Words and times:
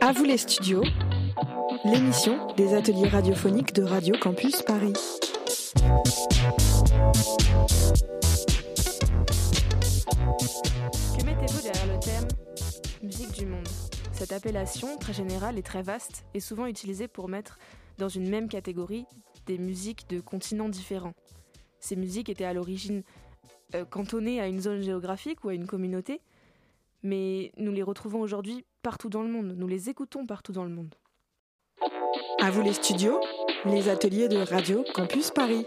À 0.00 0.12
vous 0.12 0.22
les 0.24 0.36
studios, 0.36 0.84
l'émission 1.84 2.52
des 2.54 2.74
ateliers 2.74 3.08
radiophoniques 3.08 3.74
de 3.74 3.82
Radio 3.82 4.14
Campus 4.20 4.62
Paris. 4.62 4.92
Que 11.18 11.24
mettez-vous 11.24 11.62
derrière 11.62 11.86
le 11.86 11.98
terme 11.98 12.28
musique 13.02 13.32
du 13.32 13.46
monde? 13.46 13.66
Cette 14.12 14.32
appellation, 14.32 14.96
très 14.98 15.12
générale 15.12 15.58
et 15.58 15.62
très 15.62 15.82
vaste, 15.82 16.24
est 16.34 16.40
souvent 16.40 16.66
utilisée 16.66 17.08
pour 17.08 17.28
mettre 17.28 17.58
dans 17.98 18.08
une 18.08 18.28
même 18.28 18.48
catégorie 18.48 19.06
des 19.46 19.58
musiques 19.58 20.08
de 20.08 20.20
continents 20.20 20.68
différents. 20.68 21.14
Ces 21.80 21.96
musiques 21.96 22.28
étaient 22.28 22.44
à 22.44 22.52
l'origine 22.52 23.02
euh, 23.74 23.84
cantonnées 23.84 24.40
à 24.40 24.46
une 24.46 24.60
zone 24.60 24.82
géographique 24.82 25.44
ou 25.44 25.48
à 25.48 25.54
une 25.54 25.66
communauté, 25.66 26.20
mais 27.02 27.52
nous 27.56 27.72
les 27.72 27.82
retrouvons 27.82 28.20
aujourd'hui 28.20 28.64
partout 28.82 29.08
dans 29.08 29.22
le 29.22 29.28
monde, 29.28 29.54
nous 29.56 29.66
les 29.66 29.88
écoutons 29.88 30.26
partout 30.26 30.52
dans 30.52 30.64
le 30.64 30.70
monde. 30.70 30.94
À 32.40 32.50
vous 32.50 32.62
les 32.62 32.72
studios, 32.72 33.20
les 33.64 33.88
ateliers 33.88 34.28
de 34.28 34.38
Radio 34.38 34.84
Campus 34.94 35.30
Paris. 35.30 35.64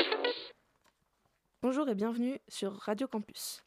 Bonjour 1.61 1.87
et 1.89 1.95
bienvenue 1.95 2.39
sur 2.47 2.73
Radio 2.73 3.07
Campus. 3.07 3.63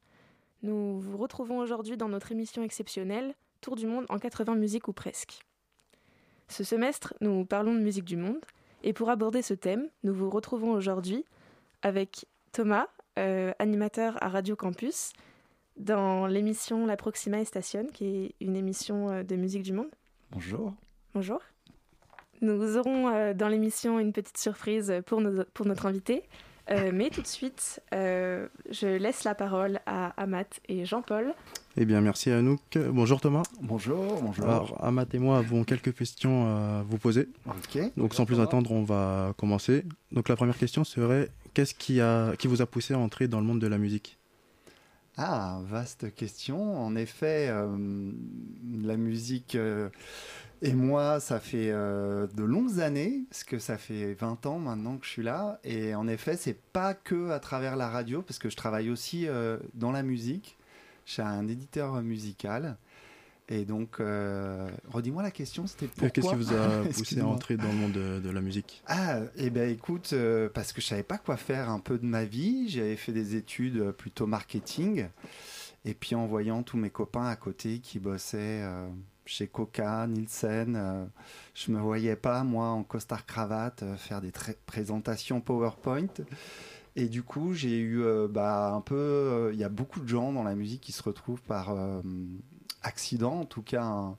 Nous 0.62 0.98
vous 1.00 1.16
retrouvons 1.16 1.58
aujourd'hui 1.58 1.96
dans 1.96 2.08
notre 2.08 2.32
émission 2.32 2.62
exceptionnelle 2.62 3.34
Tour 3.60 3.76
du 3.76 3.86
monde 3.86 4.04
en 4.08 4.18
80 4.18 4.56
musiques 4.56 4.88
ou 4.88 4.92
presque. 4.92 5.40
Ce 6.48 6.64
semestre, 6.64 7.14
nous 7.20 7.46
parlons 7.46 7.74
de 7.74 7.80
musique 7.80 8.04
du 8.04 8.16
monde 8.16 8.44
et 8.82 8.92
pour 8.92 9.08
aborder 9.08 9.40
ce 9.40 9.54
thème, 9.54 9.88
nous 10.02 10.12
vous 10.12 10.28
retrouvons 10.28 10.72
aujourd'hui 10.72 11.24
avec 11.80 12.26
Thomas, 12.52 12.88
euh, 13.18 13.52
animateur 13.58 14.22
à 14.22 14.28
Radio 14.28 14.54
Campus, 14.56 15.12
dans 15.76 16.26
l'émission 16.26 16.86
La 16.86 16.96
Proxima 16.96 17.44
Station, 17.44 17.86
qui 17.92 18.06
est 18.06 18.34
une 18.40 18.56
émission 18.56 19.10
euh, 19.10 19.22
de 19.22 19.36
musique 19.36 19.62
du 19.62 19.72
monde. 19.72 19.90
Bonjour. 20.30 20.74
Bonjour. 21.14 21.40
Nous 22.40 22.76
aurons 22.76 23.08
euh, 23.08 23.34
dans 23.34 23.48
l'émission 23.48 23.98
une 23.98 24.12
petite 24.12 24.38
surprise 24.38 24.92
pour, 25.06 25.20
nos, 25.20 25.44
pour 25.54 25.66
notre 25.66 25.86
invité. 25.86 26.22
mais 26.94 27.10
tout 27.10 27.20
de 27.20 27.26
suite, 27.26 27.82
je 27.92 28.96
laisse 28.96 29.24
la 29.24 29.34
parole 29.34 29.80
à 29.84 30.14
Amat 30.16 30.46
et 30.66 30.86
Jean-Paul. 30.86 31.34
Eh 31.76 31.84
bien, 31.84 32.00
merci 32.00 32.30
Anouk. 32.30 32.78
Bonjour 32.88 33.20
Thomas. 33.20 33.42
Bonjour, 33.60 34.22
bonjour. 34.22 34.44
Alors, 34.46 34.82
Amat 34.82 35.04
et 35.12 35.18
moi 35.18 35.36
avons 35.36 35.64
quelques 35.64 35.94
questions 35.94 36.46
à 36.46 36.82
vous 36.88 36.96
poser. 36.96 37.28
Ok. 37.46 37.82
Donc, 37.98 38.14
sans 38.14 38.24
plus 38.24 38.40
attendre, 38.40 38.72
on 38.72 38.82
va 38.82 39.34
commencer. 39.36 39.84
Donc, 40.10 40.30
la 40.30 40.36
première 40.36 40.56
question 40.56 40.84
serait 40.84 41.28
qu'est-ce 41.52 41.74
qui, 41.74 42.00
a, 42.00 42.34
qui 42.36 42.48
vous 42.48 42.62
a 42.62 42.66
poussé 42.66 42.94
à 42.94 42.98
entrer 42.98 43.28
dans 43.28 43.40
le 43.40 43.46
monde 43.46 43.60
de 43.60 43.66
la 43.66 43.76
musique? 43.76 44.16
Ah, 45.16 45.60
vaste 45.64 46.12
question. 46.14 46.76
En 46.76 46.96
effet, 46.96 47.46
euh, 47.48 48.12
la 48.82 48.96
musique 48.96 49.54
euh, 49.54 49.88
et 50.60 50.72
moi, 50.72 51.20
ça 51.20 51.38
fait 51.38 51.70
euh, 51.70 52.26
de 52.26 52.42
longues 52.42 52.80
années, 52.80 53.24
parce 53.30 53.44
que 53.44 53.60
ça 53.60 53.78
fait 53.78 54.14
20 54.14 54.46
ans 54.46 54.58
maintenant 54.58 54.96
que 54.96 55.06
je 55.06 55.10
suis 55.10 55.22
là. 55.22 55.60
Et 55.62 55.94
en 55.94 56.08
effet, 56.08 56.36
c'est 56.36 56.60
pas 56.72 56.94
que 56.94 57.30
à 57.30 57.38
travers 57.38 57.76
la 57.76 57.88
radio, 57.88 58.22
parce 58.22 58.40
que 58.40 58.50
je 58.50 58.56
travaille 58.56 58.90
aussi 58.90 59.28
dans 59.74 59.92
la 59.92 60.02
musique. 60.02 60.58
Je 61.06 61.12
suis 61.12 61.22
un 61.22 61.46
éditeur 61.46 62.02
musical. 62.02 62.76
Et 63.48 63.66
donc, 63.66 64.00
euh, 64.00 64.70
redis-moi 64.88 65.22
la 65.22 65.30
question, 65.30 65.66
c'était 65.66 65.86
pourquoi 65.86 66.10
Qu'est-ce 66.10 66.28
qui 66.28 66.34
vous 66.34 66.54
a 66.54 66.84
poussé 66.92 67.20
à 67.20 67.26
entrer 67.26 67.56
dans 67.58 67.68
le 67.68 67.74
monde 67.74 67.92
de, 67.92 68.30
la 68.30 68.40
musique 68.40 68.82
Ah, 68.86 69.20
eh 69.36 69.50
bien 69.50 69.66
écoute, 69.66 70.10
euh, 70.14 70.48
parce 70.48 70.72
que 70.72 70.80
je 70.80 70.86
savais 70.86 71.02
pas 71.02 71.18
quoi 71.18 71.36
faire 71.36 71.68
un 71.68 71.78
peu 71.78 71.98
de 71.98 72.06
ma 72.06 72.24
vie. 72.24 72.70
J'avais 72.70 72.96
fait 72.96 73.12
des 73.12 73.36
études 73.36 73.76
euh, 73.76 73.92
plutôt 73.92 74.26
marketing. 74.26 75.08
Et 75.84 75.92
puis 75.92 76.14
en 76.14 76.26
voyant 76.26 76.62
tous 76.62 76.78
mes 76.78 76.88
copains 76.88 77.26
à 77.26 77.36
côté 77.36 77.80
qui 77.80 77.98
bossaient 77.98 78.64
chez 79.26 79.46
Coca, 79.46 80.06
Nielsen, 80.06 81.10
je 81.52 81.70
me 81.70 81.78
voyais 81.78 82.16
pas, 82.16 82.42
moi, 82.42 82.68
en 82.68 82.82
costard 82.82 83.26
cravate, 83.26 83.84
faire 83.98 84.22
des 84.22 84.32
présentations 84.64 85.42
PowerPoint. 85.42 86.06
Et 86.96 87.10
du 87.10 87.22
coup, 87.22 87.52
j'ai 87.52 87.78
eu 87.78 88.02
bah, 88.30 88.72
un 88.72 88.80
peu. 88.80 89.50
Il 89.52 89.58
y 89.58 89.64
a 89.64 89.68
beaucoup 89.68 90.00
de 90.00 90.08
gens 90.08 90.32
dans 90.32 90.42
la 90.42 90.54
musique 90.54 90.80
qui 90.80 90.92
se 90.92 91.02
retrouvent 91.02 91.42
par 91.42 91.76
accident, 92.84 93.40
en 93.40 93.44
tout 93.44 93.62
cas 93.62 94.14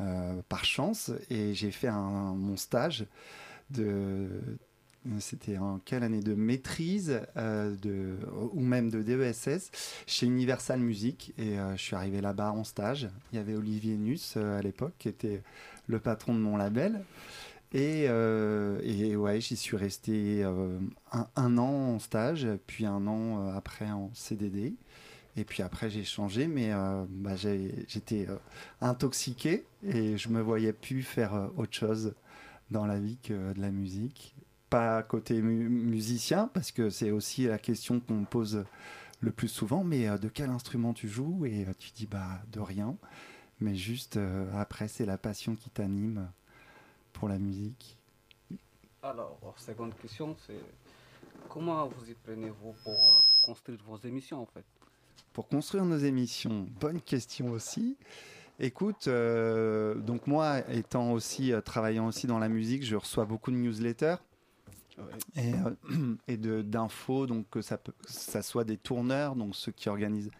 euh, 0.00 0.42
par 0.50 0.66
chance, 0.66 1.10
et 1.30 1.54
j'ai 1.54 1.70
fait 1.70 1.88
un, 1.88 2.34
mon 2.34 2.56
stage 2.56 3.06
de 3.70 4.28
c'était 5.20 5.56
en 5.56 5.78
quelle 5.78 6.02
année 6.02 6.20
de 6.20 6.34
maîtrise 6.34 7.20
euh, 7.36 7.76
de, 7.76 8.16
ou 8.52 8.60
même 8.60 8.90
de 8.90 9.02
DESS 9.02 9.70
chez 10.06 10.26
Universal 10.26 10.80
Music. 10.80 11.32
Et 11.38 11.58
euh, 11.58 11.76
je 11.76 11.82
suis 11.82 11.94
arrivé 11.94 12.20
là-bas 12.20 12.50
en 12.50 12.64
stage. 12.64 13.08
Il 13.32 13.36
y 13.36 13.38
avait 13.38 13.54
Olivier 13.54 13.96
Nuss 13.96 14.36
à 14.36 14.60
l'époque 14.60 14.94
qui 14.98 15.08
était 15.08 15.42
le 15.86 16.00
patron 16.00 16.34
de 16.34 16.40
mon 16.40 16.56
label. 16.56 17.04
Et, 17.72 18.04
et 18.04 19.16
ouais 19.16 19.40
j'y 19.40 19.56
suis 19.56 19.76
resté 19.76 20.44
un, 20.44 21.58
an 21.58 21.94
en 21.94 21.98
stage 21.98 22.46
puis 22.66 22.86
un 22.86 23.06
an 23.06 23.48
après 23.54 23.90
en 23.90 24.10
CDD 24.14 24.74
et 25.36 25.44
puis 25.44 25.62
après, 25.62 25.90
j'ai 25.90 26.04
changé, 26.04 26.46
mais 26.46 26.72
euh, 26.72 27.04
bah, 27.08 27.36
j'étais 27.36 28.26
euh, 28.28 28.38
intoxiqué 28.80 29.66
et 29.82 30.16
je 30.16 30.30
me 30.30 30.40
voyais 30.40 30.72
plus 30.72 31.02
faire 31.02 31.34
euh, 31.34 31.48
autre 31.56 31.74
chose 31.74 32.14
dans 32.70 32.86
la 32.86 32.98
vie 32.98 33.18
que 33.22 33.52
de 33.52 33.60
la 33.60 33.70
musique. 33.70 34.34
Pas 34.70 35.02
côté 35.02 35.40
musicien, 35.42 36.48
parce 36.52 36.72
que 36.72 36.88
c'est 36.88 37.10
aussi 37.10 37.44
la 37.44 37.58
question 37.58 38.00
qu'on 38.00 38.14
me 38.20 38.24
pose 38.24 38.64
le 39.20 39.30
plus 39.30 39.48
souvent, 39.48 39.84
mais 39.84 40.18
de 40.18 40.28
quel 40.28 40.50
instrument 40.50 40.92
tu 40.92 41.06
joues? 41.06 41.46
Et 41.46 41.66
tu 41.78 41.90
dis, 41.92 42.06
bah, 42.06 42.42
de 42.50 42.58
rien. 42.58 42.96
Mais 43.60 43.76
juste, 43.76 44.18
après, 44.54 44.88
c'est 44.88 45.06
la 45.06 45.18
passion 45.18 45.54
qui 45.54 45.70
t'anime 45.70 46.28
pour 47.12 47.28
la 47.28 47.38
musique. 47.38 47.96
Alors, 49.04 49.38
seconde 49.56 49.94
question, 49.98 50.34
c'est 50.48 50.60
comment 51.48 51.86
vous 51.86 52.10
y 52.10 52.14
prenez-vous 52.14 52.74
pour 52.82 53.24
construire 53.44 53.78
vos 53.86 53.98
émissions 53.98 54.42
en 54.42 54.46
fait? 54.46 54.64
Pour 55.32 55.48
construire 55.48 55.84
nos 55.84 55.98
émissions 55.98 56.66
Bonne 56.80 57.00
question 57.00 57.50
aussi. 57.50 57.96
Écoute, 58.58 59.06
euh, 59.06 59.94
donc 59.96 60.26
moi, 60.26 60.60
étant 60.70 61.12
aussi, 61.12 61.52
euh, 61.52 61.60
travaillant 61.60 62.06
aussi 62.06 62.26
dans 62.26 62.38
la 62.38 62.48
musique, 62.48 62.82
je 62.84 62.96
reçois 62.96 63.26
beaucoup 63.26 63.50
de 63.50 63.56
newsletters. 63.56 64.16
Et, 65.36 65.52
euh, 65.90 66.62
d'infos, 66.62 67.26
donc 67.26 67.50
que 67.50 67.60
ça, 67.60 67.76
peut, 67.76 67.92
ça 68.06 68.40
soit 68.40 68.64
des 68.64 68.78
tourneurs, 68.78 69.36
donc 69.36 69.54
ceux 69.54 69.72
qui 69.72 69.90
organisent 69.90 70.30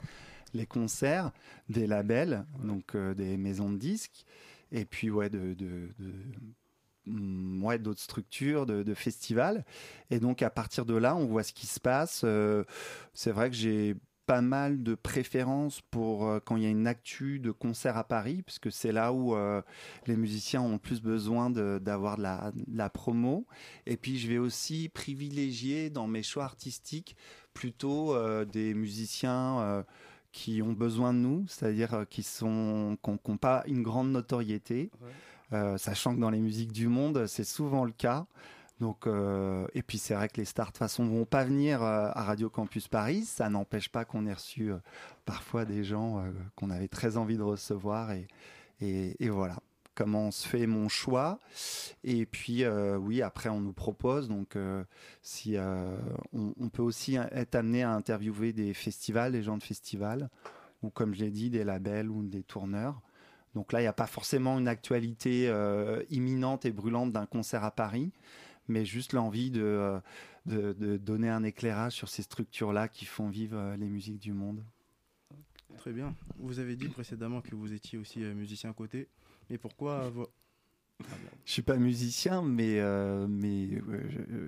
les 0.54 0.64
concerts, 0.64 1.30
des 1.68 1.86
labels, 1.86 2.46
donc 2.64 2.96
des 2.96 3.36
maisons 3.36 3.70
de 3.70 3.76
disques, 3.76 4.24
et 4.72 4.86
puis 4.86 5.10
ouais, 5.10 5.28
de, 5.28 5.52
de, 5.52 5.90
mm, 7.04 7.62
ouais, 7.62 7.78
d'autres 7.78 8.00
structures, 8.00 8.64
de, 8.64 8.82
de, 8.82 8.94
festivals. 8.94 9.62
Et 10.10 10.20
donc 10.20 10.40
à 10.40 10.48
partir 10.48 10.86
de 10.86 10.94
là, 10.94 11.14
on 11.14 11.26
voit 11.26 11.42
ce 11.42 11.52
qui 11.52 11.66
se 11.66 11.80
passe. 11.80 12.24
c'est 13.12 13.30
vrai 13.30 13.50
que 13.50 13.56
j'ai 13.56 13.94
pas 14.26 14.40
mal 14.40 14.82
de 14.82 14.94
préférences 14.94 15.80
pour 15.90 16.26
euh, 16.26 16.40
quand 16.44 16.56
il 16.56 16.64
y 16.64 16.66
a 16.66 16.70
une 16.70 16.86
actu 16.86 17.38
de 17.38 17.52
concert 17.52 17.96
à 17.96 18.04
Paris, 18.04 18.42
puisque 18.42 18.72
c'est 18.72 18.92
là 18.92 19.12
où 19.12 19.34
euh, 19.34 19.62
les 20.06 20.16
musiciens 20.16 20.60
ont 20.60 20.78
plus 20.78 21.00
besoin 21.00 21.48
d'avoir 21.48 22.16
de, 22.16 22.22
la, 22.22 22.52
la, 22.72 22.90
promo. 22.90 23.46
Et 23.86 23.96
puis 23.96 24.18
je 24.18 24.28
vais 24.28 24.38
aussi 24.38 24.88
privilégier 24.88 25.90
dans 25.90 26.08
mes 26.08 26.24
choix 26.24 26.44
artistiques 26.44 27.16
plutôt 27.54 28.14
euh, 28.14 28.44
des 28.44 28.74
musiciens 28.74 29.84
qui 30.32 30.60
ont 30.60 30.72
besoin 30.72 31.14
de 31.14 31.18
nous, 31.18 31.46
c'est-à-dire 31.48 32.04
qui 32.10 32.22
sont 32.22 32.98
qui 33.02 33.10
n'ont 33.10 33.38
pas 33.38 33.62
une 33.66 33.82
grande 33.82 34.10
notoriété, 34.10 34.90
sachant 35.78 36.14
que 36.14 36.20
dans 36.20 36.30
les 36.30 36.40
musiques 36.40 36.72
du 36.72 36.88
monde, 36.88 37.26
c'est 37.26 37.44
souvent 37.44 37.84
le 37.84 37.92
cas. 37.92 38.26
Donc, 38.80 39.06
euh, 39.06 39.66
et 39.74 39.82
puis 39.82 39.96
c'est 39.96 40.14
vrai 40.14 40.28
que 40.28 40.36
les 40.36 40.44
stars 40.44 40.66
de 40.66 40.72
toute 40.72 40.78
façon 40.78 41.06
vont 41.06 41.24
pas 41.24 41.44
venir 41.44 41.82
euh, 41.82 42.10
à 42.12 42.24
Radio 42.24 42.50
Campus 42.50 42.88
Paris. 42.88 43.22
Ça 43.24 43.48
n'empêche 43.48 43.88
pas 43.88 44.04
qu'on 44.04 44.26
ait 44.26 44.34
reçu 44.34 44.70
euh, 44.70 44.76
parfois 45.24 45.64
des 45.64 45.82
gens 45.82 46.22
qu'on 46.56 46.70
avait 46.70 46.88
très 46.88 47.16
envie 47.16 47.36
de 47.36 47.42
recevoir 47.42 48.12
et, 48.12 48.26
et, 48.80 49.28
voilà 49.28 49.56
comment 49.94 50.30
se 50.30 50.46
fait 50.46 50.66
mon 50.66 50.90
choix. 50.90 51.40
Et 52.04 52.26
puis, 52.26 52.64
oui, 52.68 53.22
après, 53.22 53.48
on 53.48 53.60
nous 53.60 53.72
propose. 53.72 54.28
Donc, 54.28 54.58
si 55.22 55.56
on, 55.58 56.54
on, 56.60 56.68
peut 56.68 56.82
aussi 56.82 57.16
être 57.16 57.54
amené 57.54 57.82
à 57.82 57.92
interviewer 57.92 58.52
des 58.52 58.74
festivals, 58.74 59.32
des 59.32 59.42
gens 59.42 59.56
de 59.56 59.62
festivals, 59.62 60.28
ou 60.82 60.90
comme 60.90 61.14
je 61.14 61.24
l'ai 61.24 61.30
dit, 61.30 61.48
des 61.48 61.64
labels 61.64 62.10
ou 62.10 62.22
des 62.22 62.42
tourneurs. 62.42 63.00
Donc 63.54 63.72
là, 63.72 63.80
il 63.80 63.84
n'y 63.84 63.88
a 63.88 63.94
pas 63.94 64.06
forcément 64.06 64.58
une 64.58 64.68
actualité 64.68 65.50
imminente 66.10 66.66
et 66.66 66.72
brûlante 66.72 67.10
d'un 67.10 67.26
concert 67.26 67.64
à 67.64 67.70
Paris, 67.70 68.12
mais 68.68 68.84
juste 68.84 69.12
l'envie 69.12 69.52
euh, 69.56 70.00
de, 70.46 70.72
de, 70.72 70.96
donner 70.96 71.28
un 71.28 71.42
éclairage 71.42 71.92
sur 71.92 72.08
ces 72.08 72.22
structures-là 72.22 72.88
qui 72.88 73.04
font 73.04 73.28
vivre 73.28 73.56
euh, 73.56 73.76
les 73.76 73.88
musiques 73.88 74.18
du 74.18 74.32
monde. 74.32 74.64
Très 75.76 75.92
bien. 75.92 76.14
Vous 76.38 76.58
avez 76.58 76.76
dit 76.76 76.88
précédemment 76.88 77.40
que 77.40 77.54
vous 77.54 77.72
étiez 77.72 77.98
aussi 77.98 78.22
euh, 78.24 78.34
musicien 78.34 78.70
à 78.70 78.72
côté, 78.72 79.08
mais 79.50 79.58
pourquoi 79.58 80.12
je 81.44 81.52
suis 81.52 81.60
pas 81.60 81.76
musicien, 81.76 82.40
mais 82.40 82.80
mais 83.28 83.82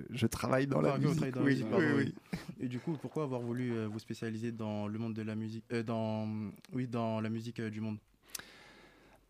je, 0.09 0.25
travaille 0.25 0.65
dans 0.65 0.81
la 0.81 0.97
musique. 0.97 1.35
oui, 1.39 1.63
oui, 1.95 2.15
Et 2.59 2.67
du 2.67 2.79
coup, 2.79 2.97
pourquoi 2.99 3.21
avoir 3.21 3.39
voulu 3.39 3.85
vous 3.85 3.99
spécialiser 3.99 4.51
dans 4.51 4.87
le 4.87 4.97
monde 4.97 5.13
de 5.13 5.21
la 5.21 5.35
musique, 5.35 5.71
dans 5.85 6.27
oui, 6.73 6.87
dans 6.87 7.21
la 7.21 7.29
musique 7.29 7.61
du 7.61 7.81
monde 7.81 7.99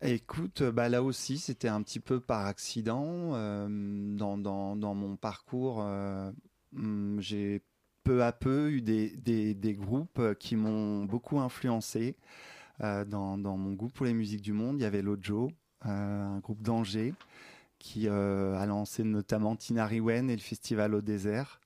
Écoute, 0.02 0.62
bah 0.62 0.88
là 0.88 1.02
aussi, 1.02 1.36
c'était 1.38 1.68
un 1.68 1.82
petit 1.82 2.00
peu 2.00 2.20
par 2.20 2.46
accident. 2.46 3.32
dans, 3.68 4.38
dans, 4.38 4.94
mon 4.94 5.16
parcours, 5.16 5.84
hmm, 6.72 7.20
j'ai 7.20 7.62
peu 8.02 8.24
à 8.24 8.32
peu 8.32 8.70
eu 8.70 8.80
des, 8.80 9.76
groupes 9.78 10.34
qui 10.38 10.56
m'ont 10.56 11.04
beaucoup 11.04 11.38
influencé 11.40 12.16
dans, 12.80 13.36
mon 13.36 13.72
goût 13.72 13.88
pour 13.88 14.06
les 14.06 14.14
musiques 14.14 14.42
du 14.42 14.54
monde. 14.54 14.78
Il 14.78 14.82
y 14.82 14.86
avait 14.86 15.02
Lojo, 15.02 15.50
un 15.82 16.38
groupe 16.38 16.62
d'Angers, 16.62 17.14
qui 17.78 18.08
a 18.08 18.66
lancé 18.66 19.04
notamment 19.04 19.54
Tinariwen 19.54 20.30
et 20.30 20.36
le 20.36 20.42
festival 20.42 20.94
au 20.94 21.02
désert. 21.02 21.60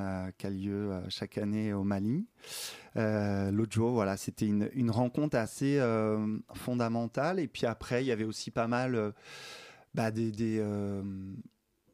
Euh, 0.00 0.30
qui 0.38 0.46
a 0.46 0.50
lieu 0.50 0.92
euh, 0.92 1.00
chaque 1.10 1.36
année 1.36 1.74
au 1.74 1.84
Mali. 1.84 2.26
Euh, 2.96 3.52
voilà, 3.76 4.16
c'était 4.16 4.46
une, 4.46 4.90
rencontre 4.90 5.36
assez 5.36 5.78
fondamentale. 6.54 7.38
Et 7.38 7.48
puis 7.48 7.66
après, 7.66 8.02
il 8.02 8.06
y 8.06 8.12
avait 8.12 8.24
aussi 8.24 8.50
pas 8.50 8.66
mal 8.66 9.12
bah, 9.94 10.10
des, 10.10 10.32
des, 10.32 10.64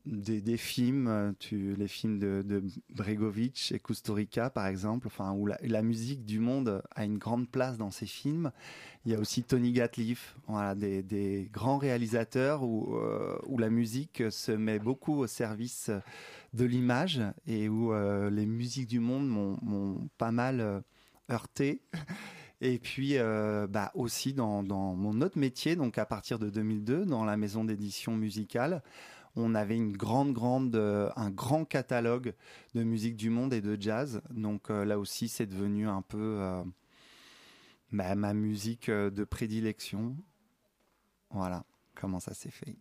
des, 0.06 0.56
films, 0.56 1.35
les 1.50 1.88
films 1.88 2.19
de, 2.19 2.43
de 2.47 2.62
Bregovic 2.91 3.73
et 3.73 3.81
Kusturica, 3.81 4.50
par 4.50 4.69
exemple, 4.69 5.08
enfin, 5.08 5.32
où 5.32 5.47
la, 5.47 5.58
la, 5.62 5.82
musique 5.82 6.25
du 6.25 6.38
monde 6.38 6.82
a 6.94 7.05
une 7.05 7.19
grande 7.19 7.50
place 7.50 7.76
dans 7.76 7.91
ces 7.91 8.06
films. 8.06 8.53
Il 9.05 9.12
y 9.12 9.14
a 9.14 9.19
aussi 9.19 9.43
Tony 9.43 9.73
Gatliff, 9.73 10.37
voilà, 10.47 10.75
des, 10.75 11.03
des 11.03 11.50
grands 11.53 11.79
réalisateurs 11.79 12.62
où, 12.62 12.97
où 13.47 13.58
la 13.58 13.70
musique 13.70 14.23
se 14.31 14.53
met 14.53 14.79
beaucoup 14.79 15.19
au 15.19 15.26
service 15.26 15.91
de 16.54 16.64
l'image 16.64 17.20
et 17.46 17.69
où 17.69 17.93
euh, 17.93 18.31
les 18.31 18.46
musiques 18.46 18.88
du 18.88 19.00
monde 19.00 19.28
m'ont 19.28 20.08
pas 20.19 20.32
mal 20.32 20.60
euh, 20.60 20.81
heurté. 21.31 21.82
Et 22.62 22.78
puis 22.78 23.19
euh, 23.19 23.66
bah 23.66 23.90
aussi 23.94 24.32
dans, 24.32 24.62
mon 24.62 25.20
autre 25.20 25.38
métier, 25.38 25.76
donc 25.76 25.98
à 25.98 26.06
partir 26.06 26.38
de 26.38 26.48
2002, 26.48 27.04
dans 27.04 27.25
la 27.26 27.37
maison 27.37 27.64
d'édition 27.64 28.16
musicale, 28.16 28.82
on 29.34 29.54
avait 29.54 29.76
une 29.76 29.94
grande, 29.94 30.32
grande, 30.32 30.75
un 30.75 31.31
grand 31.31 31.66
catalogue 31.66 32.32
de 32.75 32.82
musique 32.82 33.16
du 33.16 33.28
monde 33.28 33.52
et 33.52 33.60
de 33.60 33.76
jazz. 33.78 34.22
Donc 34.31 34.70
là 34.70 34.98
aussi, 34.98 35.28
c'est 35.28 35.44
devenu 35.44 35.87
un 35.87 36.00
peu 36.00 36.40
bah, 37.93 38.14
ma 38.14 38.32
musique 38.32 38.90
de 38.90 39.25
prédilection. 39.25 40.16
Voilà 41.28 41.66
comment 41.94 42.20
ça 42.20 42.32
s'est 42.32 42.50
fait. 42.50 42.78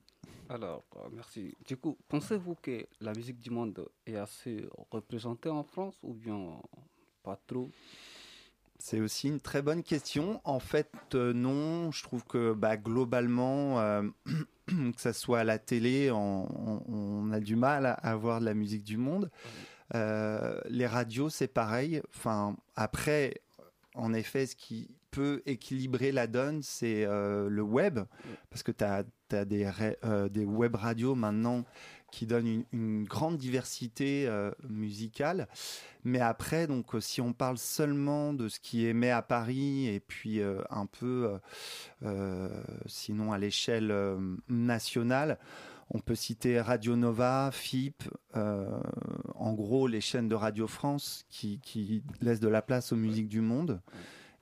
Alors, 0.50 0.84
euh, 0.98 1.10
merci. 1.12 1.56
Du 1.66 1.78
coup, 1.78 1.98
pensez-vous 2.08 2.56
que 2.62 2.86
la 3.02 3.14
musique 3.14 3.40
du 3.40 3.50
monde 3.50 3.88
est 4.06 4.16
assez 4.16 4.68
représentée 4.92 5.50
en 5.50 5.64
France 5.64 5.96
ou 6.04 6.14
bien 6.14 6.62
pas 7.24 7.40
trop? 7.48 7.70
C'est 8.78 9.00
aussi 9.00 9.30
une 9.30 9.40
très 9.40 9.62
bonne 9.62 9.82
question. 9.82 10.42
En 10.44 10.60
fait, 10.60 10.92
euh, 11.16 11.34
non. 11.34 11.92
Je 11.92 12.04
trouve 12.04 12.24
que 12.26 12.54
bah, 12.54 12.78
globalement, 12.78 13.80
euh, 13.80 14.04
que 14.68 15.02
ce 15.02 15.14
soit 15.14 15.40
à 15.40 15.44
la 15.44 15.58
télé, 15.58 16.12
on, 16.12 17.32
a 17.32 17.40
du 17.40 17.56
mal 17.56 17.86
à 17.86 17.94
avoir 17.94 18.40
de 18.40 18.46
la 18.46 18.54
musique 18.54 18.84
du 18.84 18.98
monde. 18.98 19.32
les 19.94 20.88
radios, 20.88 21.30
c'est 21.30 21.48
pareil. 21.48 22.02
Enfin, 22.16 22.56
après, 22.76 23.42
en 23.96 24.14
effet, 24.14 24.46
ce 24.46 24.56
qui 24.56 24.90
peut 25.16 25.42
équilibrer 25.46 26.12
la 26.12 26.28
donne, 26.28 26.62
c'est 26.62 27.06
le 27.06 27.62
web, 27.62 28.00
parce 28.50 28.64
que 28.64 28.72
tu 28.72 28.84
as 28.84 29.04
euh, 29.34 30.30
des 30.30 30.46
web 30.46 30.76
radios 30.76 31.16
maintenant 31.16 31.66
qui 32.12 32.28
donnent 32.28 32.64
une, 32.72 33.04
grande 33.04 33.38
diversité 33.38 34.28
euh, 34.28 34.52
musicale. 34.70 35.48
Mais 36.04 36.20
après, 36.20 36.68
donc, 36.68 36.94
euh, 36.94 37.02
si 37.02 37.20
on 37.22 37.34
parle 37.34 37.58
seulement 37.58 38.34
de 38.34 38.48
ce 38.48 38.60
qui 38.60 38.86
émet 38.86 39.10
à 39.10 39.22
Paris 39.22 39.88
et 39.88 40.00
puis 40.00 40.42
un 40.70 40.86
peu, 40.86 41.40
sinon 42.86 43.34
à 43.34 43.38
l'échelle 43.38 43.94
nationale, 44.48 45.40
on 45.90 46.00
peut 46.00 46.16
citer 46.16 46.62
Radio 46.62 46.96
Nova, 46.96 47.50
FIP, 47.52 48.04
en 48.34 49.54
gros 49.54 49.88
les 49.88 50.02
chaînes 50.02 50.30
de 50.30 50.36
Radio 50.36 50.68
France 50.68 51.26
qui 51.30 52.04
laissent 52.22 52.40
de 52.40 52.48
la 52.48 52.62
place 52.62 52.92
aux 52.94 52.98
musiques 52.98 53.30
du 53.30 53.42
monde. 53.42 53.82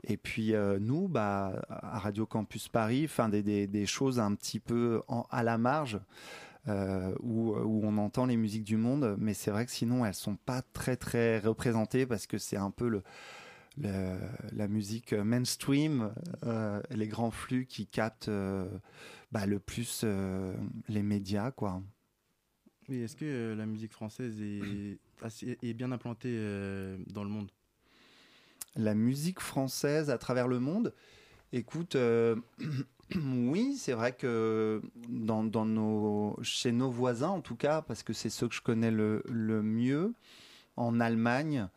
Et 0.03 0.17
puis 0.17 0.53
euh, 0.53 0.79
nous, 0.79 1.07
bah, 1.07 1.61
à 1.69 1.99
Radio 1.99 2.25
Campus 2.25 2.67
Paris, 2.67 3.03
enfin 3.05 3.29
des, 3.29 3.85
choses 3.85 4.19
un 4.19 4.35
petit 4.35 4.59
peu 4.59 5.01
à 5.29 5.43
la 5.43 5.57
marge. 5.57 5.99
Euh, 6.69 7.13
où, 7.19 7.53
on 7.57 7.97
entend 7.97 8.25
les 8.25 8.37
musiques 8.37 8.63
du 8.63 8.77
monde, 8.77 9.17
mais 9.19 9.33
c'est 9.33 9.51
vrai 9.51 9.65
que 9.65 9.71
sinon 9.71 10.05
elles 10.05 10.13
sont 10.13 10.37
pas 10.37 10.61
très 10.61 10.95
très 10.95 11.39
représentées 11.39 12.05
parce 12.05 12.25
que 12.25 12.37
c'est 12.37 12.55
un 12.55 12.71
peu 12.71 12.87
le, 12.87 13.03
la 14.53 14.69
musique 14.69 15.11
mainstream, 15.11 16.13
euh, 16.45 16.81
les 16.89 17.09
grands 17.09 17.31
flux 17.31 17.65
qui 17.65 17.85
captent 17.85 18.31
bah, 19.33 19.45
le 19.45 19.59
plus 19.59 20.05
les 20.87 21.03
médias, 21.03 21.51
quoi. 21.51 21.81
Oui, 22.87 23.01
est-ce 23.01 23.17
que 23.17 23.55
la 23.57 23.65
musique 23.65 23.91
française 23.91 24.41
est 24.41 25.73
bien 25.73 25.91
implantée 25.91 26.37
dans 27.07 27.25
le 27.25 27.29
monde? 27.29 27.49
La 28.75 28.93
musique 28.93 29.39
française 29.39 30.09
à 30.09 30.17
travers 30.17 30.47
le 30.47 30.59
monde. 30.59 30.93
Écoute, 31.51 31.95
euh, 31.95 32.35
oui, 33.15 33.75
c'est 33.77 33.93
vrai 33.93 34.13
que 34.13 34.81
dans, 35.07 35.43
nos, 35.43 36.37
chez 36.41 36.71
nos 36.71 36.89
voisins, 36.89 37.29
en 37.29 37.41
tout 37.41 37.55
cas, 37.55 37.81
parce 37.81 38.03
que 38.03 38.13
c'est 38.13 38.29
ceux 38.29 38.47
que 38.47 38.55
je 38.55 38.61
connais 38.61 38.91
le, 38.91 39.21
mieux, 39.29 40.13
en 40.77 40.99
Allemagne, 40.99 41.67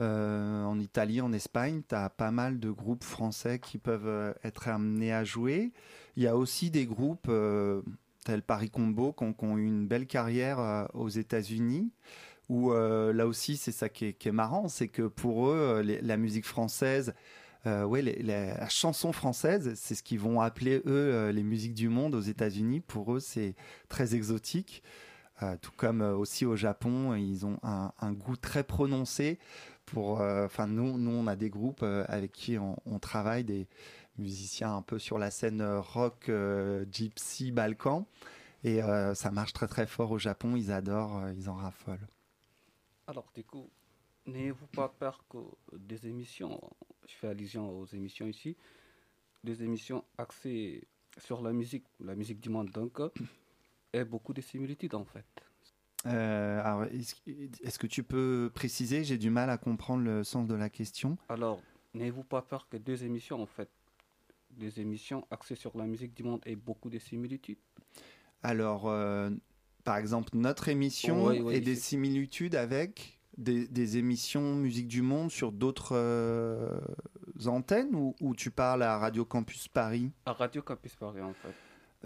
euh, 0.00 0.64
en 0.64 0.80
Italie, 0.80 1.20
en 1.20 1.32
Espagne, 1.32 1.82
tu 1.88 1.94
as 1.94 2.10
pas 2.10 2.32
mal 2.32 2.58
de 2.58 2.70
groupes 2.70 3.04
français 3.04 3.60
qui 3.60 3.78
peuvent 3.78 4.08
euh, 4.08 4.32
être 4.42 4.66
amenés 4.66 5.12
à 5.12 5.22
jouer. 5.22 5.72
Il 6.16 6.24
y 6.24 6.26
a 6.26 6.36
aussi 6.36 6.70
des 6.70 6.86
groupes 6.86 7.30
tels 8.24 8.42
Paris 8.42 8.70
Combo 8.70 9.12
qui 9.12 9.24
ont, 9.24 9.58
eu 9.58 9.66
une 9.66 9.86
belle 9.86 10.06
carrière 10.06 10.88
aux 10.94 11.08
États-Unis 11.08 11.90
où 12.48 12.72
euh, 12.72 13.12
là 13.12 13.26
aussi 13.26 13.56
c'est 13.56 13.72
ça 13.72 13.88
qui 13.88 14.06
est, 14.06 14.32
marrant, 14.32 14.68
c'est 14.68 14.88
que 14.88 15.02
pour 15.02 15.48
eux 15.48 15.82
euh, 15.84 15.98
la 16.02 16.16
musique 16.16 16.46
française, 16.46 17.14
euh, 17.66 17.84
ouais, 17.84 18.02
la 18.02 18.68
chanson 18.68 19.12
française, 19.12 19.72
c'est 19.74 19.94
ce 19.94 20.02
qu'ils 20.02 20.20
vont 20.20 20.40
appeler 20.40 20.82
eux 20.86 21.30
les 21.30 21.42
musiques 21.42 21.74
du 21.74 21.88
monde 21.88 22.14
aux 22.14 22.20
États-Unis. 22.20 22.80
Pour 22.80 23.14
eux, 23.14 23.20
c'est 23.20 23.54
très 23.88 24.14
exotique. 24.14 24.82
tout 25.62 25.72
comme 25.76 26.02
aussi 26.02 26.44
au 26.44 26.56
Japon, 26.56 27.14
ils 27.14 27.46
ont 27.46 27.58
un, 27.62 28.12
goût 28.12 28.36
très 28.36 28.64
prononcé. 28.64 29.38
Pour, 29.86 30.20
enfin, 30.20 30.66
nous, 30.66 30.98
nous, 30.98 31.10
on 31.10 31.26
a 31.26 31.36
des 31.36 31.48
groupes 31.48 31.82
avec 31.82 32.32
qui 32.32 32.58
on, 32.58 32.76
on, 32.84 32.98
travaille, 32.98 33.44
des 33.44 33.66
musiciens 34.18 34.76
un 34.76 34.82
peu 34.82 34.98
sur 34.98 35.18
la 35.18 35.30
scène 35.30 35.62
rock, 35.62 36.30
gypsy, 36.92 37.50
balkan, 37.50 38.06
et 38.62 38.80
ça 39.14 39.30
marche 39.30 39.54
très 39.54 39.68
très 39.68 39.86
fort 39.86 40.10
au 40.10 40.18
Japon. 40.18 40.54
Ils 40.54 40.70
adorent, 40.70 41.22
ils 41.34 41.48
en 41.48 41.54
raffolent. 41.54 42.06
Alors, 43.06 43.30
du 43.34 43.44
coup, 43.44 43.70
n'ayez-vous 44.26 44.66
pas 44.68 44.88
peur 44.88 45.24
que 45.28 45.38
des 45.76 46.06
émissions, 46.06 46.60
je 47.06 47.14
fais 47.14 47.28
allusion 47.28 47.78
aux 47.78 47.86
émissions 47.86 48.26
ici, 48.26 48.56
des 49.42 49.62
émissions 49.62 50.04
axées 50.16 50.86
sur 51.18 51.42
la 51.42 51.52
musique, 51.52 51.84
la 52.00 52.14
musique 52.14 52.40
du 52.40 52.48
monde 52.48 52.70
donc, 52.70 53.00
aient 53.92 54.04
beaucoup 54.04 54.32
de 54.32 54.40
similitudes 54.40 54.94
en 54.94 55.04
fait. 55.04 55.26
Euh, 56.06 56.60
alors, 56.62 56.84
est-ce, 56.84 57.78
que 57.78 57.86
tu 57.86 58.02
peux 58.02 58.50
préciser? 58.54 59.04
J'ai 59.04 59.16
du 59.16 59.30
mal 59.30 59.48
à 59.48 59.56
comprendre 59.56 60.02
le 60.04 60.22
sens 60.24 60.46
de 60.46 60.54
la 60.54 60.68
question. 60.68 61.16
Alors, 61.28 61.62
n'ayez-vous 61.94 62.24
pas 62.24 62.42
peur 62.42 62.68
que 62.68 62.76
deux 62.76 63.04
émissions, 63.04 63.40
en 63.40 63.46
fait, 63.46 63.70
des 64.50 64.80
émissions 64.80 65.26
axées 65.30 65.54
sur 65.54 65.76
la 65.76 65.86
musique 65.86 66.14
du 66.14 66.22
monde 66.22 66.42
aient 66.44 66.56
beaucoup 66.56 66.90
de 66.90 66.98
similitudes? 66.98 67.58
Alors, 68.42 68.86
euh, 68.86 69.30
par 69.84 69.96
exemple, 69.98 70.30
notre 70.34 70.68
émission 70.68 71.50
et 71.50 71.60
des 71.60 71.76
similitudes 71.76 72.54
avec 72.54 73.18
des, 73.36 73.96
émissions 73.96 74.54
Musique 74.54 74.88
du 74.88 75.02
Monde 75.02 75.30
sur 75.30 75.52
d'autres 75.52 75.96
euh, 75.96 76.80
antennes 77.46 77.90
ou, 78.20 78.34
tu 78.34 78.50
parles 78.50 78.82
à 78.82 78.98
Radio 78.98 79.24
Campus 79.24 79.68
Paris? 79.68 80.10
À 80.26 80.32
Radio 80.32 80.62
Campus 80.62 80.94
Paris, 80.94 81.20
en 81.20 81.34
fait. 81.34 81.54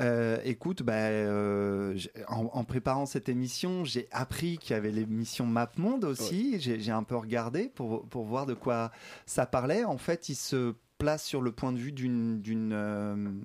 Euh, 0.00 0.38
écoute, 0.44 0.84
bah, 0.84 0.92
euh, 0.94 1.98
en, 2.28 2.62
préparant 2.62 3.04
cette 3.04 3.28
émission, 3.28 3.84
j'ai 3.84 4.06
appris 4.12 4.58
qu'il 4.58 4.74
y 4.74 4.76
avait 4.76 4.92
l'émission 4.92 5.44
MapMonde 5.44 6.04
aussi. 6.04 6.60
J'ai 6.60 6.92
un 6.92 7.02
peu 7.02 7.16
regardé 7.16 7.68
pour, 7.68 8.06
pour 8.08 8.24
voir 8.24 8.46
de 8.46 8.54
quoi 8.54 8.92
ça 9.26 9.44
parlait. 9.44 9.84
En 9.84 9.98
fait, 9.98 10.28
il 10.28 10.36
se 10.36 10.74
place 10.98 11.24
sur 11.24 11.42
le 11.42 11.52
point 11.52 11.72
de 11.72 11.78
vue 11.78 11.92
d'une 11.92 13.42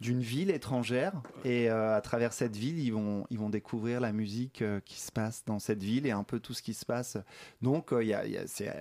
d'une 0.00 0.20
ville 0.20 0.50
étrangère. 0.50 1.12
Et 1.44 1.70
euh, 1.70 1.96
à 1.96 2.00
travers 2.00 2.32
cette 2.32 2.56
ville 2.56 2.78
ils 2.78 2.92
vont 2.92 3.26
ils 3.30 3.38
vont 3.38 3.48
découvrir 3.48 4.00
la 4.00 4.12
musique 4.12 4.62
euh, 4.62 4.80
qui 4.84 5.00
se 5.00 5.10
passe 5.10 5.44
dans 5.46 5.58
cette 5.58 5.82
ville 5.82 6.06
et 6.06 6.10
un 6.10 6.22
peu 6.22 6.38
tout 6.38 6.54
ce 6.54 6.62
qui 6.62 6.74
se 6.74 6.84
passe. 6.84 7.16
Donc 7.62 7.92
euh, 7.92 8.02
il 8.02 8.08
y 8.08 8.14
a, 8.14 8.26
y 8.26 8.36
a 8.36 8.46
c'est 8.46 8.72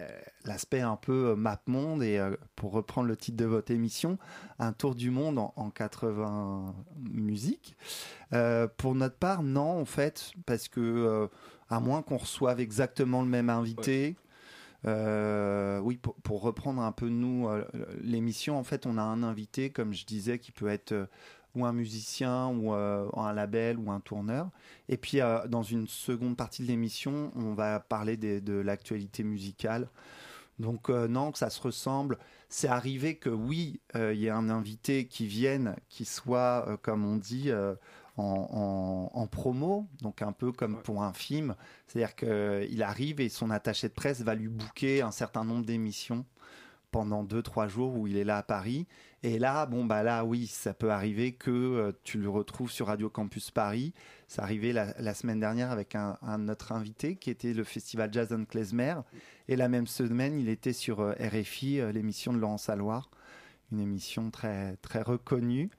l'aspect 0.43 0.81
un 0.81 0.95
peu 0.95 1.35
map 1.35 1.61
monde 1.67 2.03
et 2.03 2.21
pour 2.55 2.73
reprendre 2.73 3.07
le 3.07 3.15
titre 3.15 3.37
de 3.37 3.45
votre 3.45 3.71
émission 3.71 4.17
un 4.59 4.73
tour 4.73 4.93
du 4.93 5.09
monde 5.09 5.39
en, 5.39 5.53
en 5.55 5.69
80 5.69 6.75
musiques. 7.11 7.75
Pour 8.77 8.95
notre 8.95 9.15
part 9.15 9.41
non 9.41 9.79
en 9.79 9.85
fait 9.85 10.33
parce 10.45 10.67
que 10.67 11.29
à 11.69 11.79
moins 11.79 12.01
qu'on 12.01 12.17
reçoive 12.17 12.59
exactement 12.59 13.21
le 13.21 13.29
même 13.29 13.49
invité 13.49 14.15
Euh, 14.85 15.79
oui, 15.79 15.97
pour, 15.97 16.41
reprendre 16.41 16.81
un 16.81 16.91
peu 16.91 17.09
nous 17.09 17.47
l'émission, 18.01 18.57
en 18.57 18.63
fait, 18.63 18.85
on 18.85 18.97
a 18.97 19.01
un 19.01 19.23
invité, 19.23 19.69
comme 19.69 19.93
je 19.93 20.05
disais, 20.05 20.39
qui 20.39 20.51
peut 20.51 20.67
être 20.67 21.07
ou 21.55 21.65
un 21.65 21.71
musicien 21.71 22.47
ou 22.47 22.73
un 22.73 23.33
label 23.33 23.77
ou 23.79 23.89
un 23.89 24.01
tourneur. 24.01 24.49
Et 24.89 24.97
puis 24.97 25.19
dans 25.47 25.63
une 25.63 25.87
seconde 25.87 26.35
partie 26.35 26.61
de 26.61 26.67
l'émission, 26.67 27.31
on 27.35 27.53
va 27.53 27.79
parler 27.79 28.17
de 28.17 28.53
l'actualité 28.53 29.23
musicale. 29.23 29.87
Donc 30.59 30.89
non, 30.89 31.31
que 31.31 31.37
ça 31.37 31.49
se 31.49 31.61
ressemble. 31.61 32.17
C'est 32.49 32.67
arrivé 32.67 33.15
que 33.15 33.29
oui, 33.29 33.79
il 33.95 34.15
y 34.15 34.27
ait 34.27 34.31
un 34.31 34.49
invité 34.49 35.07
qui 35.07 35.27
vienne, 35.27 35.75
qui 35.87 36.03
soit, 36.03 36.77
comme 36.81 37.05
on 37.05 37.15
dit, 37.15 37.51
en, 38.17 39.27
promo, 39.31 39.87
donc 40.01 40.21
un 40.21 40.31
peu 40.31 40.51
comme 40.51 40.81
pour 40.81 41.03
un 41.03 41.13
film. 41.13 41.55
C'est-à-dire 41.87 42.15
qu'il 42.15 42.83
arrive 42.83 43.19
et 43.19 43.29
son 43.29 43.49
attaché 43.49 43.87
de 43.89 43.93
presse 43.93 44.21
va 44.21 44.35
lui 44.35 44.47
booker 44.47 45.01
un 45.01 45.11
certain 45.11 45.43
nombre 45.43 45.65
d'émissions 45.65 46.25
pendant 46.91 47.23
deux 47.23 47.41
trois 47.41 47.67
jours 47.67 47.93
où 47.97 48.07
il 48.07 48.15
est 48.15 48.23
là 48.23 48.37
à 48.37 48.43
Paris. 48.43 48.87
Et 49.21 49.37
là, 49.37 49.65
bon 49.65 49.83
bah 49.83 50.01
là, 50.03 50.23
oui, 50.23 50.47
ça 50.47 50.73
peut 50.73 50.91
arriver 50.91 51.33
que 51.33 51.51
euh, 51.51 51.91
tu 52.03 52.19
le 52.19 52.29
retrouves 52.29 52.71
sur 52.71 52.87
Radio 52.87 53.09
Campus 53.09 53.51
Paris. 53.51 53.91
Ça 54.27 54.43
arrivait 54.43 54.71
la, 54.71 54.93
la 54.99 55.13
semaine 55.13 55.39
dernière 55.39 55.71
avec 55.71 55.95
un, 55.95 56.17
un, 56.21 56.47
autre 56.47 56.71
invité 56.71 57.15
qui 57.15 57.29
était 57.29 57.53
le 57.53 57.63
festival 57.63 58.13
Jason 58.13 58.45
Klezmer. 58.45 58.95
Et 59.49 59.55
la 59.55 59.67
même 59.67 59.87
semaine, 59.87 60.39
il 60.39 60.47
était 60.47 60.73
sur 60.73 61.01
euh, 61.01 61.13
RFI, 61.19 61.81
euh, 61.81 61.91
l'émission 61.91 62.31
de 62.31 62.37
Laurent 62.37 62.57
Saloir, 62.57 63.09
une 63.71 63.79
émission 63.79 64.31
très 64.31 64.77
très 64.77 65.01
reconnue 65.01 65.71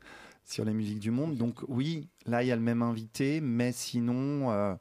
sur 0.46 0.64
les 0.64 0.72
musiques 0.72 1.00
du 1.00 1.10
monde. 1.10 1.36
Donc 1.36 1.60
oui, 1.68 2.08
là 2.24 2.42
il 2.42 2.46
y 2.46 2.52
a 2.52 2.56
le 2.56 2.62
même 2.62 2.82
invité, 2.82 3.40
mais 3.40 3.72
sinon, 3.72 4.50
euh, 4.50 4.74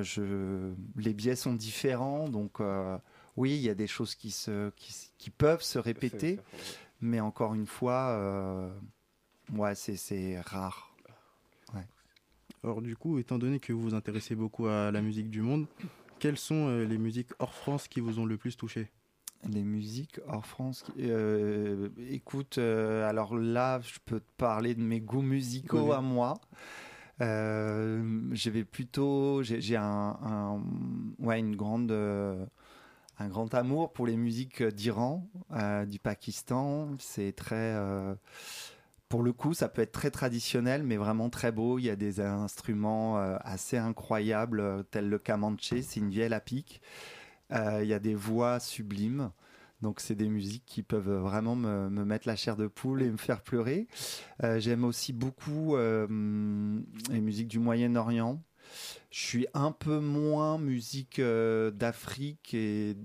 je... 0.00 0.72
les 0.96 1.14
biais 1.14 1.34
sont 1.34 1.54
différents. 1.54 2.28
Donc 2.28 2.60
euh, 2.60 2.96
oui, 3.36 3.56
il 3.56 3.62
y 3.62 3.70
a 3.70 3.74
des 3.74 3.86
choses 3.86 4.14
qui, 4.14 4.30
se, 4.30 4.70
qui, 5.18 5.30
peuvent 5.30 5.62
se 5.62 5.78
répéter, 5.78 6.38
mais 7.00 7.18
encore 7.18 7.54
une 7.54 7.66
fois, 7.66 8.10
euh, 8.10 8.70
ouais, 9.54 9.74
c'est 9.74 10.38
rare. 10.40 10.90
Alors 12.64 12.80
du 12.80 12.94
coup, 12.94 13.18
étant 13.18 13.38
donné 13.38 13.58
que 13.58 13.72
vous 13.72 13.82
vous 13.82 13.94
intéressez 13.94 14.36
beaucoup 14.36 14.66
à 14.66 14.92
la 14.92 15.00
musique 15.00 15.30
du 15.30 15.42
monde, 15.42 15.66
quelles 16.20 16.38
sont 16.38 16.68
les 16.78 16.98
musiques 16.98 17.30
hors 17.40 17.54
France 17.54 17.88
qui 17.88 17.98
vous 17.98 18.20
ont 18.20 18.24
le 18.24 18.36
plus 18.36 18.56
touché? 18.56 18.88
Les 19.50 19.64
musiques 19.64 20.20
hors 20.26 20.46
France. 20.46 20.84
Euh, 20.98 21.88
écoute, 22.10 22.58
euh, 22.58 23.08
alors 23.08 23.36
là, 23.36 23.80
je 23.80 23.98
peux 24.04 24.20
te 24.20 24.30
parler 24.36 24.74
de 24.74 24.82
mes 24.82 25.00
goûts 25.00 25.22
musicaux 25.22 25.92
à 25.92 26.00
moi. 26.00 26.34
Euh, 27.20 28.20
j'avais 28.32 28.64
plutôt, 28.64 29.42
j'ai 29.42 29.76
un, 29.76 30.62
ouais, 31.18 31.38
une 31.38 31.56
grande, 31.56 31.92
un 31.92 33.28
grand 33.28 33.52
amour 33.54 33.92
pour 33.92 34.06
les 34.06 34.16
musiques 34.16 34.62
d'Iran, 34.62 35.28
du 35.86 35.98
Pakistan. 35.98 36.90
C'est 36.98 37.32
très, 37.32 37.76
pour 39.08 39.22
le 39.22 39.32
coup, 39.32 39.54
ça 39.54 39.68
peut 39.68 39.82
être 39.82 39.92
très 39.92 40.10
traditionnel, 40.10 40.82
mais 40.82 40.96
vraiment 40.96 41.30
très 41.30 41.52
beau. 41.52 41.78
Il 41.78 41.84
y 41.84 41.90
a 41.90 41.96
des 41.96 42.20
instruments 42.20 43.18
assez 43.40 43.76
incroyables, 43.76 44.84
tels 44.90 45.08
le 45.08 45.18
kamanché, 45.18 45.82
c'est 45.82 46.00
une 46.00 46.10
vielle 46.10 46.32
à 46.32 46.40
pique. 46.40 46.80
Euh, 47.52 47.80
il 47.82 47.88
y 47.88 47.94
a 47.94 47.98
des 47.98 48.14
voix 48.14 48.60
sublimes. 48.60 49.30
Donc 49.80 49.98
c'est 49.98 50.14
des 50.14 50.28
musiques 50.28 50.64
qui 50.64 50.82
peuvent 50.82 51.10
vraiment 51.10 51.56
me, 51.56 51.88
mettre 52.04 52.28
la 52.28 52.36
chair 52.36 52.56
de 52.56 52.68
poule 52.68 53.02
et 53.02 53.10
me 53.10 53.16
faire 53.16 53.42
pleurer. 53.42 53.88
Euh, 54.44 54.60
j'aime 54.60 54.84
aussi 54.84 55.12
beaucoup 55.12 55.76
euh, 55.76 56.06
les 57.10 57.20
musiques 57.20 57.48
du 57.48 57.58
Moyen-Orient. 57.58 58.40
Je 59.10 59.18
suis 59.18 59.46
un 59.54 59.72
peu 59.72 59.98
moins 59.98 60.56
musique 60.56 61.20
d'Afrique 61.20 62.54
et 62.54 62.96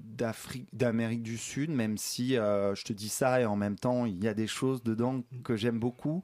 d'Amérique 0.72 1.24
du 1.24 1.38
Sud, 1.38 1.72
même 1.72 1.98
si 1.98 2.36
je 2.36 2.84
te 2.84 2.94
dis 2.94 3.10
ça 3.10 3.42
et 3.42 3.46
en 3.46 3.58
même 3.58 3.76
temps 3.76 4.06
il 4.06 4.24
y 4.24 4.28
a 4.30 4.34
des 4.34 4.48
choses 4.48 4.84
dedans 4.84 5.24
que 5.44 5.58
j'aime 5.58 5.80
beaucoup. 5.80 6.24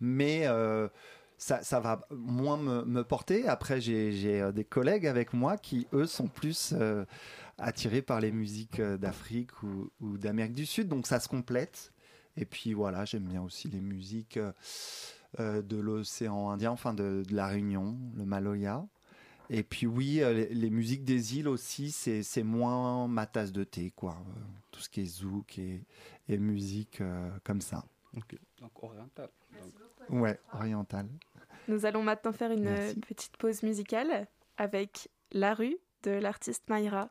Mais 0.00 0.46
ça, 1.38 1.62
ça, 1.62 1.80
va 1.80 2.06
moins 2.10 2.58
me, 2.58 2.84
me 2.84 3.02
porter. 3.02 3.48
Après, 3.48 3.80
j'ai 3.80 4.52
des 4.52 4.64
collègues 4.64 5.08
avec 5.08 5.32
moi 5.32 5.56
qui, 5.56 5.88
eux, 5.92 6.06
sont 6.06 6.28
plus 6.28 6.72
attiré 7.58 8.02
par 8.02 8.20
les 8.20 8.32
musiques 8.32 8.80
euh, 8.80 8.96
d'Afrique 8.96 9.50
ou, 9.62 9.90
d'Amérique 10.18 10.54
du 10.54 10.66
Sud. 10.66 10.88
Donc 10.88 11.06
ça 11.06 11.20
se 11.20 11.28
complète. 11.28 11.92
Et 12.36 12.44
puis 12.44 12.72
voilà, 12.72 13.04
j'aime 13.04 13.24
bien 13.24 13.42
aussi 13.42 13.68
les 13.68 13.80
musiques 13.80 14.36
euh, 14.36 14.52
euh, 15.38 15.62
de 15.62 15.76
l'océan 15.76 16.50
Indien, 16.50 16.70
enfin 16.70 16.94
de, 16.94 17.22
la 17.30 17.46
Réunion, 17.46 17.96
le 18.16 18.24
Maloya. 18.24 18.86
Et 19.50 19.62
puis 19.62 19.86
oui, 19.86 20.22
les, 20.24 20.70
musiques 20.70 21.04
des 21.04 21.36
îles 21.36 21.48
aussi, 21.48 21.90
c'est 21.90 22.42
moins 22.42 23.06
ma 23.08 23.26
tasse 23.26 23.52
de 23.52 23.62
thé, 23.62 23.92
quoi. 23.94 24.16
tout 24.70 24.80
ce 24.80 24.88
qui 24.88 25.02
est 25.02 25.04
zouk 25.04 25.58
et, 25.58 25.82
et 26.30 26.38
musique 26.38 27.02
comme 27.44 27.60
ça. 27.60 27.84
Donc 28.14 28.34
oriental. 28.82 29.28
Ouais, 30.08 30.40
oriental. 30.54 31.06
Nous 31.68 31.84
allons 31.84 32.02
maintenant 32.02 32.32
faire 32.32 32.52
une 32.52 32.94
petite 33.06 33.36
pause 33.36 33.62
musicale 33.62 34.26
avec 34.56 35.10
La 35.30 35.52
rue 35.52 35.76
de 36.04 36.12
l'artiste 36.12 36.68
Mayra. 36.70 37.10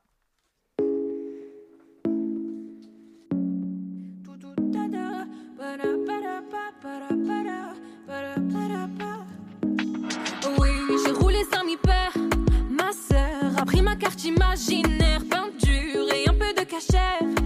Imaginaire, 14.70 15.22
peinture 15.30 16.12
et 16.14 16.30
un 16.30 16.34
peu 16.34 16.54
de 16.54 16.66
cachère. 16.66 17.43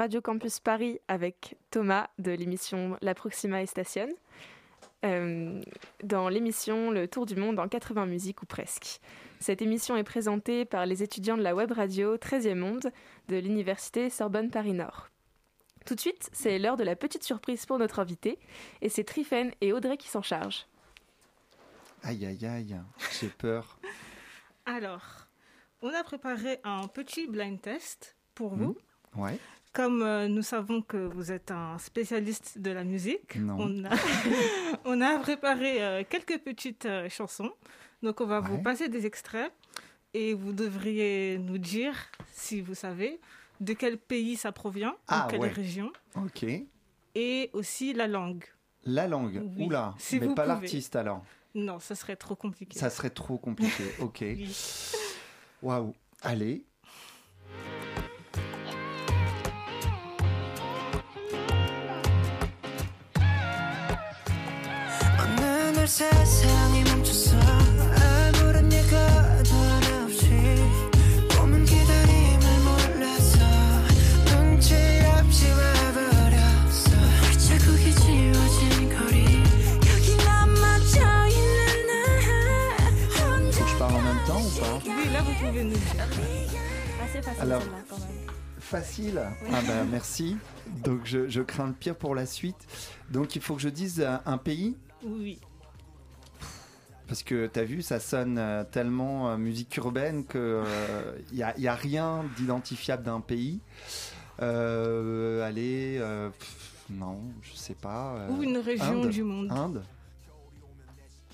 Radio 0.00 0.22
Campus 0.22 0.60
Paris 0.60 0.98
avec 1.08 1.58
Thomas 1.70 2.08
de 2.18 2.30
l'émission 2.30 2.96
La 3.02 3.14
Proxima 3.14 3.60
et 3.60 3.66
Station. 3.66 4.08
Euh, 5.04 5.60
dans 6.02 6.30
l'émission 6.30 6.90
Le 6.90 7.06
Tour 7.06 7.26
du 7.26 7.36
Monde 7.36 7.58
en 7.58 7.68
80 7.68 8.06
musiques 8.06 8.40
ou 8.40 8.46
presque. 8.46 8.98
Cette 9.40 9.60
émission 9.60 9.98
est 9.98 10.02
présentée 10.02 10.64
par 10.64 10.86
les 10.86 11.02
étudiants 11.02 11.36
de 11.36 11.42
la 11.42 11.54
web 11.54 11.70
radio 11.72 12.16
13e 12.16 12.54
Monde 12.54 12.90
de 13.28 13.36
l'Université 13.36 14.08
Sorbonne 14.08 14.48
Paris 14.48 14.72
Nord. 14.72 15.10
Tout 15.84 15.96
de 15.96 16.00
suite, 16.00 16.30
c'est 16.32 16.58
l'heure 16.58 16.78
de 16.78 16.84
la 16.84 16.96
petite 16.96 17.22
surprise 17.22 17.66
pour 17.66 17.78
notre 17.78 17.98
invité, 17.98 18.38
et 18.80 18.88
c'est 18.88 19.04
Trifen 19.04 19.52
et 19.60 19.74
Audrey 19.74 19.98
qui 19.98 20.08
s'en 20.08 20.22
chargent. 20.22 20.66
Aïe, 22.04 22.24
aïe, 22.24 22.46
aïe, 22.46 22.74
j'ai 23.20 23.28
peur. 23.28 23.78
Alors, 24.64 25.26
on 25.82 25.92
a 25.92 26.02
préparé 26.04 26.58
un 26.64 26.88
petit 26.88 27.26
blind 27.26 27.60
test 27.60 28.16
pour 28.34 28.54
vous. 28.54 28.78
Ouais. 29.14 29.38
Comme 29.72 30.02
euh, 30.02 30.26
nous 30.26 30.42
savons 30.42 30.82
que 30.82 30.96
vous 30.96 31.30
êtes 31.30 31.52
un 31.52 31.78
spécialiste 31.78 32.58
de 32.58 32.70
la 32.72 32.82
musique, 32.82 33.36
on 33.36 33.84
a, 33.84 33.90
on 34.84 35.00
a 35.00 35.18
préparé 35.18 35.80
euh, 35.82 36.02
quelques 36.08 36.38
petites 36.38 36.86
euh, 36.86 37.08
chansons. 37.08 37.52
Donc, 38.02 38.20
on 38.20 38.26
va 38.26 38.40
vous 38.40 38.58
passer 38.62 38.88
des 38.88 39.06
extraits 39.06 39.52
et 40.12 40.34
vous 40.34 40.52
devriez 40.52 41.38
nous 41.38 41.58
dire, 41.58 41.94
si 42.32 42.60
vous 42.60 42.74
savez, 42.74 43.20
de 43.60 43.72
quel 43.74 43.96
pays 43.98 44.36
ça 44.36 44.50
provient, 44.50 44.96
Ah, 45.06 45.28
quelle 45.30 45.40
ouais. 45.40 45.48
région, 45.50 45.92
Ok. 46.16 46.44
et 47.14 47.50
aussi 47.52 47.92
la 47.92 48.08
langue. 48.08 48.44
La 48.84 49.06
langue. 49.06 49.40
Oui, 49.56 49.66
Oula. 49.66 49.94
si 49.98 50.18
mais 50.18 50.26
vous 50.26 50.34
pas 50.34 50.46
l'artiste 50.46 50.96
alors. 50.96 51.22
Non, 51.54 51.78
ça 51.78 51.94
serait 51.94 52.16
trop 52.16 52.34
compliqué. 52.34 52.78
Ça 52.78 52.90
serait 52.90 53.10
trop 53.10 53.36
compliqué. 53.38 53.84
Ok. 54.00 54.18
Oui. 54.22 54.52
Waouh. 55.62 55.94
Allez. 56.22 56.64
Même. 87.46 87.60
Facile. 88.60 89.20
Ah 89.52 89.60
bah 89.66 89.84
merci. 89.90 90.36
Donc 90.84 91.00
je, 91.04 91.28
je 91.28 91.42
crains 91.42 91.66
le 91.66 91.72
pire 91.72 91.96
pour 91.96 92.14
la 92.14 92.26
suite. 92.26 92.68
Donc 93.10 93.34
il 93.34 93.42
faut 93.42 93.56
que 93.56 93.62
je 93.62 93.68
dise 93.68 94.00
un, 94.00 94.22
un 94.26 94.38
pays? 94.38 94.76
Oui. 95.02 95.40
Parce 97.10 97.24
que 97.24 97.48
t'as 97.48 97.64
vu, 97.64 97.82
ça 97.82 97.98
sonne 97.98 98.38
euh, 98.38 98.62
tellement 98.62 99.30
euh, 99.30 99.36
musique 99.36 99.76
urbaine 99.78 100.24
que 100.24 100.62
il 101.32 101.38
y, 101.38 101.42
a, 101.42 101.58
y 101.58 101.66
a 101.66 101.74
rien 101.74 102.24
d'identifiable 102.36 103.02
d'un 103.02 103.20
pays. 103.20 103.58
Euh, 104.40 105.44
allez, 105.46 105.98
euh, 106.00 106.30
pff, 106.30 106.84
non, 106.90 107.18
je 107.42 107.52
sais 107.56 107.74
pas. 107.74 108.14
euh, 108.14 108.28
Ou 108.30 108.42
une 108.44 108.58
région 108.58 109.02
Inde. 109.02 109.10
du 109.10 109.22
monde. 109.24 109.50
Inde, 109.50 109.82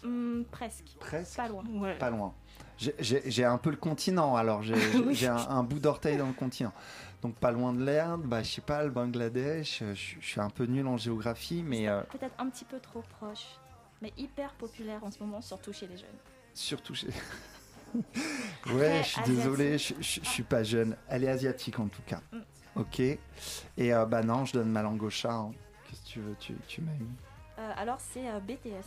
Hmm, 0.02 0.42
presque, 0.50 0.84
presque. 1.00 1.36
pas 1.36 1.48
loin. 1.48 1.64
Ouais. 1.68 1.98
Pas 1.98 2.10
loin. 2.10 2.32
J'ai- 2.78 3.44
un 3.44 3.58
peu 3.58 3.70
le 3.70 3.76
continent, 3.76 4.36
alors 4.36 4.62
j'ai 4.62 4.74
Oui. 5.06 5.26
un, 5.26 5.36
un 5.36 5.62
bout 5.62 5.78
d'orteil 5.80 6.16
dans 6.16 6.26
le 6.26 6.32
continent. 6.32 6.72
Donc 7.22 7.34
pas 7.36 7.50
loin 7.50 7.72
de 7.72 7.84
l'Inde, 7.84 8.22
bah, 8.22 8.42
je 8.42 8.50
sais 8.52 8.60
pas, 8.60 8.84
le 8.84 8.90
Bangladesh, 8.90 9.80
euh, 9.82 9.94
je, 9.94 10.14
je 10.20 10.26
suis 10.26 10.40
un 10.40 10.50
peu 10.50 10.64
nul 10.64 10.86
en 10.86 10.96
géographie, 10.96 11.62
mais 11.66 11.88
euh, 11.88 12.02
Peut-être 12.12 12.34
un 12.38 12.48
petit 12.50 12.64
peu 12.66 12.78
trop 12.78 13.02
proche, 13.18 13.46
mais 14.02 14.12
hyper 14.16 14.52
populaire 14.54 15.02
en 15.04 15.10
ce 15.10 15.18
moment, 15.20 15.40
surtout 15.40 15.72
chez 15.72 15.86
les 15.86 15.96
jeunes. 15.96 16.18
surtout 16.54 16.94
chez... 16.94 17.08
ouais, 18.72 19.02
je 19.02 19.08
suis 19.08 19.22
désolé, 19.22 19.78
je, 19.78 19.94
je- 20.00 20.20
je 20.22 20.28
suis 20.28 20.42
pas 20.42 20.62
jeune. 20.62 20.96
Elle 21.08 21.24
est 21.24 21.28
asiatique 21.28 21.78
en 21.78 21.88
tout 21.88 22.02
cas. 22.06 22.20
Mm. 22.32 22.38
Ok. 22.76 23.00
Et 23.00 23.18
euh, 23.78 24.04
bah 24.04 24.22
non, 24.22 24.44
je 24.44 24.52
donne 24.54 24.70
ma 24.70 24.82
langue 24.82 25.02
au 25.02 25.10
chat. 25.10 25.32
hein. 25.32 25.52
Qu'est-ce 25.88 26.02
que 26.02 26.06
tu 26.08 26.20
veux 26.20 26.36
Tu, 26.38 26.54
tu 26.68 26.80
m'as 26.82 26.92
eu 26.92 27.06
Euh, 27.58 27.72
alors 27.76 27.98
c'est 28.00 28.28
euh, 28.28 28.38
BTS. 28.40 28.84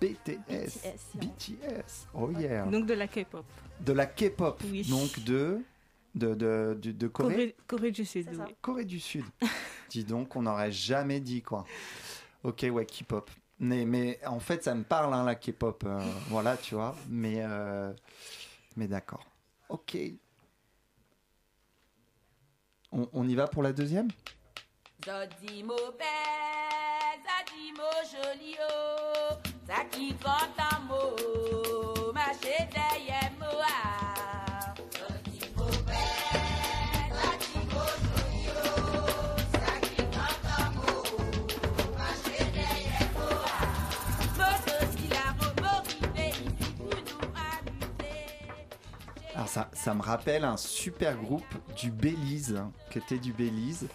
BTS. 0.00 0.38
BTS, 0.48 1.16
BTS. 1.16 2.06
Oh 2.14 2.30
yeah. 2.32 2.64
Donc 2.66 2.86
de 2.86 2.94
la 2.94 3.06
K-pop. 3.08 3.44
De 3.80 3.92
la 3.92 4.06
K-pop. 4.06 4.62
Oui. 4.64 4.84
Donc 4.88 5.20
de 5.24 5.60
de, 6.16 6.34
de, 6.34 6.76
de, 6.80 6.90
de 6.92 7.06
Corée. 7.08 7.34
Corée, 7.34 7.56
Corée 7.68 7.90
du 7.92 8.04
Sud. 8.04 8.28
Oui. 8.32 8.54
Corée 8.60 8.84
du 8.84 8.98
Sud. 8.98 9.24
Dis 9.90 10.04
donc, 10.04 10.34
on 10.34 10.42
n'aurait 10.42 10.72
jamais 10.72 11.20
dit 11.20 11.40
quoi. 11.42 11.64
Ok, 12.42 12.66
ouais, 12.70 12.84
K-pop. 12.86 13.30
Mais, 13.60 13.84
mais 13.84 14.18
en 14.26 14.40
fait, 14.40 14.64
ça 14.64 14.74
me 14.74 14.82
parle, 14.82 15.12
hein, 15.12 15.24
la 15.24 15.34
K-pop. 15.34 15.84
euh, 15.86 16.00
voilà, 16.28 16.56
tu 16.56 16.74
vois. 16.74 16.96
Mais, 17.08 17.36
euh, 17.38 17.92
mais 18.76 18.88
d'accord. 18.88 19.24
Ok. 19.68 19.96
On, 22.90 23.08
on 23.12 23.28
y 23.28 23.34
va 23.34 23.46
pour 23.46 23.62
la 23.62 23.72
deuxième? 23.72 24.08
Zodimo 25.04 25.76
belle, 25.98 27.20
Zadimo 27.24 27.88
joli 28.10 28.56
oh, 28.60 29.34
Zaki 29.66 30.14
mo, 30.88 31.99
ça, 49.60 49.68
ça 49.72 49.94
me 49.94 50.02
rappelle 50.02 50.44
un 50.44 50.56
super 50.56 51.16
groupe 51.16 51.44
du 51.76 51.90
Belize, 51.90 52.56
hein, 52.56 52.72
qui 52.90 52.98
était 52.98 53.18
du 53.18 53.32
Belize. 53.32 53.88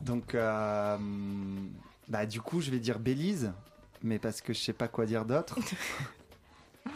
Donc, 0.00 0.34
euh, 0.34 0.96
bah, 2.08 2.26
du 2.26 2.40
coup, 2.40 2.60
je 2.60 2.70
vais 2.70 2.78
dire 2.80 2.98
Belize, 2.98 3.52
mais 4.02 4.18
parce 4.18 4.40
que 4.40 4.52
je 4.52 4.58
sais 4.60 4.72
pas 4.72 4.88
quoi 4.88 5.06
dire 5.06 5.24
d'autre. 5.24 5.58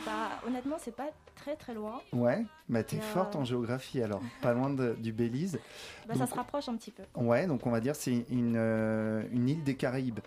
Bah 0.07 0.31
honnêtement 0.47 0.77
c'est 0.79 0.95
pas 0.95 1.11
très 1.35 1.57
très 1.57 1.75
loin. 1.75 2.01
Ouais, 2.13 2.47
bah 2.69 2.85
t'es 2.85 2.99
euh, 2.99 3.01
forte 3.01 3.35
en 3.35 3.45
géographie 3.45 4.01
alors, 4.01 4.23
pas 4.41 4.53
loin 4.55 4.71
de- 4.71 4.95
du 4.97 5.13
Belize. 5.13 5.59
Bah, 6.07 6.15
ça 6.17 6.29
se 6.29 6.35
rapproche 6.35 6.69
un 6.69 6.77
petit 6.77 6.93
peu. 6.93 7.03
Ouais, 7.17 7.49
donc 7.49 7.67
on 7.67 7.73
va 7.73 7.81
dire 7.81 7.97
c'est 7.97 8.25
une, 8.31 8.55
euh, 8.57 9.25
une 9.33 9.49
île 9.49 9.65
des 9.65 9.75
Caraïbes, 9.75 10.21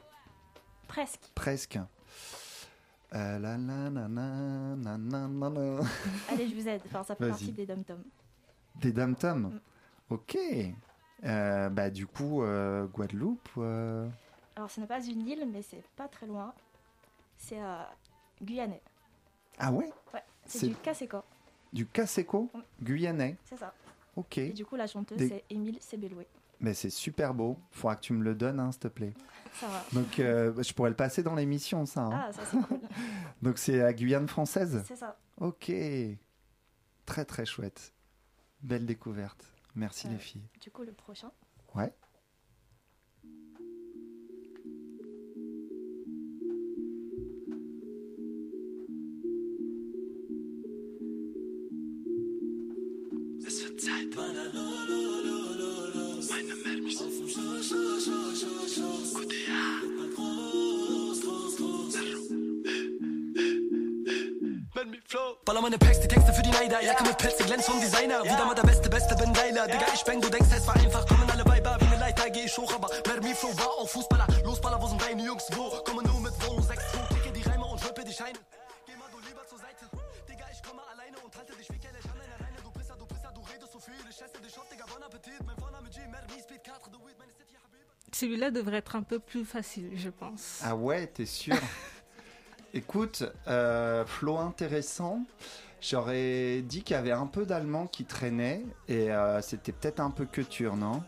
Presque. 0.89 1.21
presque. 1.33 1.79
Allez, 6.29 6.47
je 6.47 6.55
vous 6.55 6.67
aide. 6.67 6.81
Enfin, 6.85 7.03
ça 7.03 7.15
fait 7.15 7.29
partie 7.29 7.51
des 7.51 7.65
dom-toms. 7.65 8.03
Des 8.75 8.91
dom-toms. 8.91 9.49
Mm. 9.49 9.59
Ok. 10.09 10.37
Euh, 11.25 11.69
bah, 11.69 11.89
du 11.89 12.07
coup, 12.07 12.43
euh, 12.43 12.85
Guadeloupe. 12.87 13.49
Euh. 13.57 14.09
Alors, 14.55 14.69
ce 14.69 14.79
n'est 14.79 14.87
pas 14.87 15.03
une 15.03 15.27
île, 15.27 15.47
mais 15.51 15.61
c'est 15.61 15.83
pas 15.95 16.07
très 16.07 16.25
loin. 16.25 16.53
C'est 17.37 17.59
guyanais. 18.41 18.81
Ah 19.57 19.71
ouais? 19.71 19.89
Ouais, 20.13 20.23
c'est 20.45 20.67
du 20.67 20.75
Caseco. 20.75 21.19
Du 21.71 21.85
Caseco? 21.85 22.49
Guyanais 22.81 23.37
C'est 23.45 23.57
ça. 23.57 23.73
Ok. 24.15 24.37
Et 24.37 24.53
du 24.53 24.65
coup, 24.65 24.75
la 24.75 24.87
chanteuse, 24.87 25.17
des... 25.17 25.29
c'est 25.29 25.43
Émile 25.49 25.77
Sebelloué. 25.81 26.27
Mais 26.63 26.73
c'est 26.73 26.89
super 26.89 27.33
beau. 27.35 27.59
Faudra 27.71 27.95
que 27.97 28.01
tu 28.01 28.13
me 28.13 28.23
le 28.23 28.33
donnes, 28.35 28.59
hein, 28.59 28.71
s'il 28.71 28.79
te 28.79 28.87
plaît. 28.87 29.13
Ça 29.59 29.67
va. 29.67 29.83
Donc 29.91 30.17
euh, 30.17 30.63
je 30.63 30.73
pourrais 30.73 30.89
le 30.89 30.95
passer 30.95 31.21
dans 31.21 31.35
l'émission, 31.35 31.85
ça. 31.85 32.01
hein. 32.05 32.23
Ah 32.27 32.31
ça 32.31 32.41
c'est 32.49 32.57
cool. 32.61 32.79
Donc 33.43 33.57
c'est 33.59 33.81
à 33.83 33.93
Guyane 33.93 34.27
française. 34.27 34.81
c'est 34.87 34.95
ça. 34.95 35.19
Ok. 35.39 35.71
Très 37.05 37.25
très 37.25 37.45
chouette. 37.45 37.93
Belle 38.61 38.85
découverte. 38.85 39.45
Merci 39.75 40.07
Ouais. 40.07 40.13
les 40.13 40.19
filles. 40.19 40.47
Du 40.61 40.71
coup 40.71 40.83
le 40.83 40.93
prochain? 40.93 41.31
Ouais. 41.75 41.93
Wieder 68.23 68.45
mal 68.45 68.55
der 68.55 68.63
Beste, 68.63 68.89
Beste, 68.89 69.15
bin 69.15 69.33
geiler. 69.33 69.67
Digga, 69.67 69.85
ich 69.93 70.03
bang, 70.03 70.21
du 70.21 70.29
denkst, 70.29 70.49
es 70.55 70.65
war 70.67 70.75
einfach. 70.75 71.05
Kommen 71.07 71.29
alle 71.29 71.45
Weiber 71.45 71.77
wie 71.79 71.85
eine 71.85 71.97
Leiter, 71.97 72.29
geh 72.29 72.45
ich 72.45 72.57
hoch, 72.57 72.73
aber 72.73 72.89
Mermi 73.05 73.33
Flow 73.35 73.57
war 73.57 73.67
auch 73.67 73.89
Fußballer. 73.89 74.27
Losballer, 74.43 74.81
wo 74.81 74.87
sind 74.87 75.01
deine 75.01 75.23
Jungs, 75.23 75.45
wo? 75.51 75.69
Komme 75.83 76.03
nur 76.03 76.19
mit 76.21 76.33
Wohnung 76.45 76.63
6 76.63 76.91
2, 76.91 77.15
klicke 77.15 77.31
die 77.33 77.41
Reime 77.49 77.65
und 77.65 77.83
rippe 77.85 78.03
die 78.03 78.13
Scheine. 78.13 78.39
Geh 78.85 78.95
mal 78.95 79.09
du 79.11 79.19
lieber 79.27 79.45
zur 79.45 79.57
Seite. 79.59 79.85
Digga, 80.29 80.45
ich 80.51 80.63
komme 80.63 80.81
alleine 80.91 81.17
und 81.19 81.35
halte 81.37 81.53
dich 81.55 81.69
wie 81.69 81.79
Kelle. 81.79 81.99
Kann 81.99 82.19
einer 82.21 82.39
reine, 82.45 82.57
du 82.63 82.71
Pisser, 82.71 82.95
du 82.95 83.05
Pisser, 83.05 83.31
du 83.33 83.41
redest 83.41 83.73
so 83.73 83.79
viel. 83.79 83.93
Ich 84.09 84.17
Celui-là 88.13 88.51
devrait 88.51 88.77
être 88.77 88.95
un 88.95 89.03
peu 89.03 89.19
plus 89.19 89.43
facile, 89.43 89.91
je 89.95 90.09
pense. 90.09 90.61
Ah 90.63 90.75
ouais, 90.75 91.07
t'es 91.07 91.25
sûr? 91.25 91.55
Écoute, 92.73 93.23
euh, 93.47 94.05
flow 94.05 94.37
intéressant. 94.37 95.25
J'aurais 95.87 96.61
dit 96.61 96.81
qu'il 96.81 96.95
y 96.95 96.97
avait 96.97 97.11
un 97.11 97.27
peu 97.27 97.45
d'allemand 97.45 97.87
qui 97.87 98.05
traînait 98.05 98.63
et 98.87 99.11
euh, 99.11 99.41
c'était 99.41 99.73
peut-être 99.73 99.99
un 99.99 100.11
peu 100.11 100.25
que 100.25 100.39
turc, 100.41 100.75
non? 100.77 101.03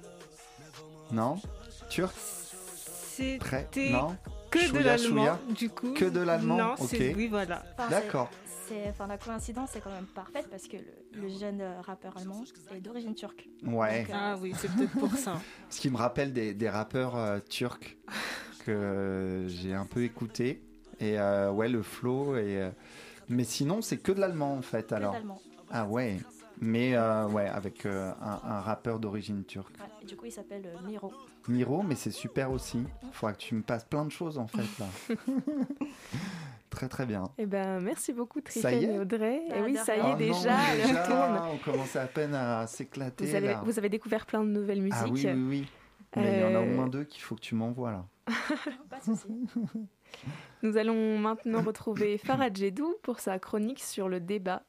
Non? 1.12 1.40
Turc? 1.90 2.14
Très 3.40 3.70
C'était 3.72 3.92
Non? 3.92 4.18
que 4.52 4.72
de 4.74 4.80
l'allemand, 4.80 5.40
du 5.58 5.70
coup. 5.70 5.94
Que 5.94 6.04
de 6.06 6.20
l'allemand 6.20 6.58
Non, 6.58 6.74
Ok. 6.78 6.90
c'est 6.90 7.16
oui, 7.16 7.28
voilà. 7.30 7.64
Enfin, 7.78 7.90
D'accord. 7.90 8.30
c'est- 8.68 8.90
enfin, 8.90 9.08
la 9.08 9.18
coïncidence 9.18 9.74
est 9.78 9.80
quand 9.80 9.92
même 9.92 10.08
parfaite 10.08 10.48
parce 10.52 10.68
que 10.68 10.76
le, 10.76 11.22
le 11.22 11.30
jeune 11.30 11.62
euh, 11.62 11.80
rappeur 11.82 12.18
allemand 12.18 12.44
est 12.76 12.82
d'origine 12.82 13.16
turque. 13.16 13.48
Ouais. 13.64 14.02
Donc, 14.02 14.10
euh, 14.10 14.14
Ah 14.18 14.36
oui, 14.42 14.54
c'est 14.58 14.70
peut-être 14.76 14.98
pour 15.00 15.14
ça. 15.14 15.40
Ce 15.70 15.80
qui 15.80 15.90
me 15.90 15.96
rappelle 15.96 16.34
des, 16.34 16.54
des 16.54 16.70
rappeurs 16.70 17.16
euh, 17.16 17.40
turcs 17.50 17.96
que 18.66 19.46
j'ai 19.48 19.74
un 19.74 19.86
peu 19.86 20.04
écouté. 20.04 20.62
Et 21.00 21.18
euh, 21.18 21.52
ouais, 21.52 21.70
le 21.70 21.82
flow. 21.82 22.36
Et, 22.36 22.62
euh, 22.62 22.70
Mais 23.30 23.44
sinon, 23.44 23.82
c'est 23.82 23.98
que 23.98 24.12
de 24.12 24.20
l'allemand 24.20 24.54
en 24.54 24.62
fait 24.62 24.88
que 24.90 24.96
alors. 24.96 25.16
Ah 25.72 25.86
ouais. 25.86 26.18
Mais 26.62 26.96
euh, 26.96 27.28
ouais, 27.28 27.48
avec 27.48 27.86
euh, 27.86 28.12
un, 28.22 28.40
un 28.50 28.62
rappeur 28.62 29.00
d'origine 29.00 29.44
turque. 29.44 29.76
Ouais, 29.78 29.86
et 30.02 30.06
du 30.06 30.16
coup, 30.16 30.26
il 30.26 30.32
s'appelle 30.32 30.64
euh, 30.66 30.88
Miro. 30.88 31.12
Miro, 31.48 31.84
mais 31.84 31.96
c'est 31.96 32.12
super 32.12 32.52
aussi. 32.52 32.84
Faudra 33.12 33.34
que 33.34 33.40
tu 33.40 33.56
me 33.56 33.62
passes 33.62 33.84
plein 33.84 34.06
de 34.06 34.12
choses 34.12 34.38
en 34.38 34.48
fait 34.48 34.64
là. 34.80 34.86
très 36.70 36.88
très 36.88 37.06
bien. 37.06 37.30
Eh 37.38 37.46
ben, 37.46 37.82
merci 37.82 38.14
beaucoup, 38.14 38.40
Ça 38.48 38.72
y 38.72 38.80
Tristan 38.80 38.92
est 38.92 38.96
et 38.96 39.00
Audrey. 39.00 39.42
Bah, 39.50 39.58
et 39.58 39.62
oui, 39.64 39.74
de 39.74 39.78
ça 39.78 39.98
y 39.98 40.00
est, 40.00 40.14
Oh 40.14 40.16
déjà, 40.16 40.56
oui, 40.76 40.82
retourne. 40.84 41.42
On 41.54 41.58
commence 41.58 41.96
à 41.96 42.06
peine 42.08 42.34
à 42.34 42.66
s'éclater. 42.68 43.26
Vous 43.26 43.36
avez, 43.36 43.48
là. 43.48 43.62
vous 43.66 43.78
avez 43.78 43.90
découvert 43.90 44.26
plein 44.26 44.44
de 44.44 44.50
nouvelles 44.50 44.82
musiques. 44.82 44.98
Ah 45.02 45.10
oui, 45.10 45.26
oui, 45.26 45.46
oui. 45.50 45.68
Mais 46.16 46.38
il 46.38 46.42
y 46.42 46.56
en 46.56 46.58
a 46.58 46.62
au 46.62 46.66
moins 46.66 46.88
deux 46.88 47.04
qu'il 47.04 47.22
faut 47.22 47.36
que 47.36 47.42
tu 47.42 47.56
m'envoies 47.56 47.92
là. 47.92 48.06
Pas 48.90 49.00
de 49.00 49.04
souci. 49.04 49.28
Nous 50.62 50.78
allons 50.78 51.20
maintenant 51.20 51.62
retrouver 51.62 52.18
Farah 52.18 52.54
Jedou 52.54 52.96
pour 53.04 53.20
sa 53.20 53.40
chronique 53.40 53.84
sur 53.84 54.10
le 54.10 54.20
débat. 54.20 54.64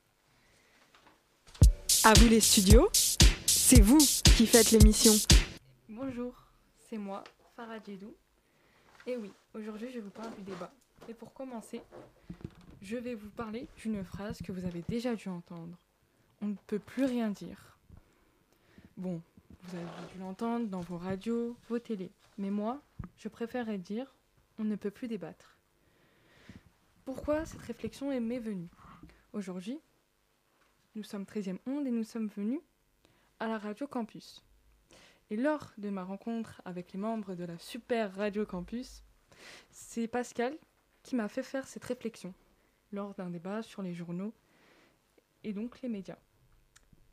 À 2.04 2.12
vous 2.14 2.28
les 2.28 2.40
studios, 2.40 2.88
c'est 3.46 3.80
vous 3.80 3.98
qui 4.36 4.46
faites 4.46 4.70
l'émission. 4.70 5.12
Bonjour, 5.88 6.34
c'est 6.88 6.98
moi, 6.98 7.24
Farah 7.56 7.78
Djedou. 7.78 8.14
Et 9.06 9.16
oui, 9.16 9.32
aujourd'hui 9.54 9.88
je 9.92 10.00
vous 10.00 10.10
parle 10.10 10.34
du 10.34 10.42
débat. 10.42 10.72
Et 11.08 11.14
pour 11.14 11.32
commencer, 11.32 11.80
je 12.82 12.96
vais 12.96 13.14
vous 13.14 13.30
parler 13.30 13.66
d'une 13.76 14.04
phrase 14.04 14.38
que 14.42 14.52
vous 14.52 14.64
avez 14.64 14.84
déjà 14.88 15.14
dû 15.14 15.28
entendre. 15.28 15.76
On 16.42 16.46
ne 16.46 16.56
peut 16.66 16.78
plus 16.78 17.04
rien 17.04 17.30
dire. 17.30 17.78
Bon, 18.96 19.20
vous 19.62 19.76
avez 19.76 19.86
dû 20.12 20.18
l'entendre 20.20 20.66
dans 20.66 20.80
vos 20.80 20.98
radios, 20.98 21.56
vos 21.68 21.78
télés. 21.78 22.10
Mais 22.38 22.50
moi, 22.50 22.80
je 23.18 23.28
préférerais 23.28 23.78
dire 23.78 24.14
on 24.58 24.64
ne 24.64 24.76
peut 24.76 24.90
plus 24.90 25.08
débattre. 25.08 25.58
Pourquoi 27.04 27.44
cette 27.44 27.60
réflexion 27.60 28.10
est 28.10 28.20
m'est 28.20 28.38
venue? 28.38 28.68
Aujourd'hui, 29.32 29.80
nous 30.94 31.02
sommes 31.02 31.24
13e 31.24 31.58
onde 31.66 31.86
et 31.86 31.90
nous 31.90 32.04
sommes 32.04 32.28
venus 32.28 32.60
à 33.38 33.48
la 33.48 33.58
radio 33.58 33.86
campus. 33.86 34.42
Et 35.30 35.36
lors 35.36 35.72
de 35.78 35.90
ma 35.90 36.04
rencontre 36.04 36.62
avec 36.64 36.92
les 36.92 36.98
membres 36.98 37.34
de 37.34 37.44
la 37.44 37.58
super 37.58 38.14
radio 38.14 38.46
campus, 38.46 39.02
c'est 39.70 40.08
Pascal 40.08 40.56
qui 41.02 41.16
m'a 41.16 41.28
fait 41.28 41.42
faire 41.42 41.66
cette 41.66 41.84
réflexion 41.84 42.34
lors 42.92 43.14
d'un 43.14 43.30
débat 43.30 43.62
sur 43.62 43.82
les 43.82 43.94
journaux 43.94 44.32
et 45.44 45.52
donc 45.52 45.80
les 45.82 45.88
médias. 45.88 46.18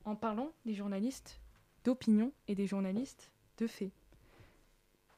En 0.05 0.15
parlant 0.15 0.51
des 0.65 0.73
journalistes 0.73 1.39
d'opinion 1.83 2.31
et 2.47 2.55
des 2.55 2.67
journalistes 2.67 3.31
de 3.57 3.67
fait. 3.67 3.91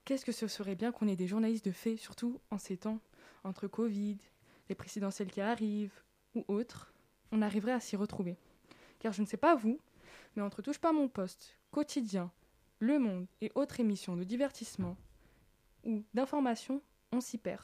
Qu'est-ce 0.05 0.23
que 0.23 0.31
ce 0.31 0.47
serait 0.47 0.75
bien 0.75 0.91
qu'on 0.91 1.07
ait 1.07 1.15
des 1.15 1.27
journalistes 1.27 1.65
de 1.65 1.71
fait, 1.71 1.97
surtout 1.97 2.39
en 2.51 2.59
ces 2.59 2.77
temps, 2.77 2.99
entre 3.43 3.67
Covid, 3.67 4.17
les 4.69 4.75
présidentielles 4.75 5.31
qui 5.31 5.41
arrivent 5.41 6.03
ou 6.35 6.45
autres, 6.47 6.93
on 7.31 7.41
arriverait 7.41 7.71
à 7.71 7.79
s'y 7.79 7.95
retrouver. 7.95 8.37
Car 8.99 9.13
je 9.13 9.23
ne 9.23 9.27
sais 9.27 9.35
pas 9.35 9.55
vous, 9.55 9.79
mais 10.35 10.43
entre 10.43 10.61
Touche 10.61 10.77
pas 10.77 10.93
mon 10.93 11.07
poste, 11.07 11.57
quotidien, 11.71 12.31
Le 12.77 12.99
Monde 12.99 13.25
et 13.41 13.51
autres 13.55 13.79
émissions 13.79 14.15
de 14.15 14.23
divertissement 14.23 14.95
ou 15.83 16.03
d'information, 16.13 16.83
on 17.11 17.19
s'y 17.19 17.39
perd. 17.39 17.63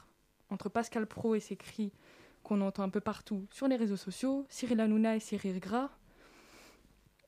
Entre 0.50 0.68
Pascal 0.68 1.06
Pro 1.06 1.36
et 1.36 1.40
ses 1.40 1.58
cris 1.58 1.94
qu'on 2.42 2.62
entend 2.62 2.84
un 2.84 2.90
peu 2.90 3.02
partout 3.02 3.46
sur 3.52 3.68
les 3.68 3.76
réseaux 3.76 3.98
sociaux, 3.98 4.48
Cyril 4.50 4.80
Hanouna 4.80 5.16
et 5.16 5.38
rires 5.38 5.60
gras, 5.60 5.92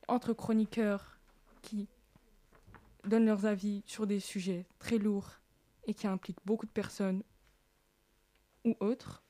entre 0.07 0.33
chroniqueurs 0.33 1.19
qui 1.61 1.87
donnent 3.03 3.25
leurs 3.25 3.45
avis 3.45 3.83
sur 3.85 4.07
des 4.07 4.19
sujets 4.19 4.65
très 4.79 4.97
lourds 4.97 5.31
et 5.85 5.93
qui 5.93 6.07
impliquent 6.07 6.45
beaucoup 6.45 6.65
de 6.65 6.71
personnes 6.71 7.23
ou 8.65 8.75
autres, 8.79 9.23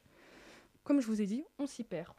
comme 0.84 1.02
je 1.02 1.08
vous 1.08 1.22
ai 1.22 1.26
dit, 1.26 1.44
on 1.58 1.66
s'y 1.66 1.84
perd. 1.84 2.14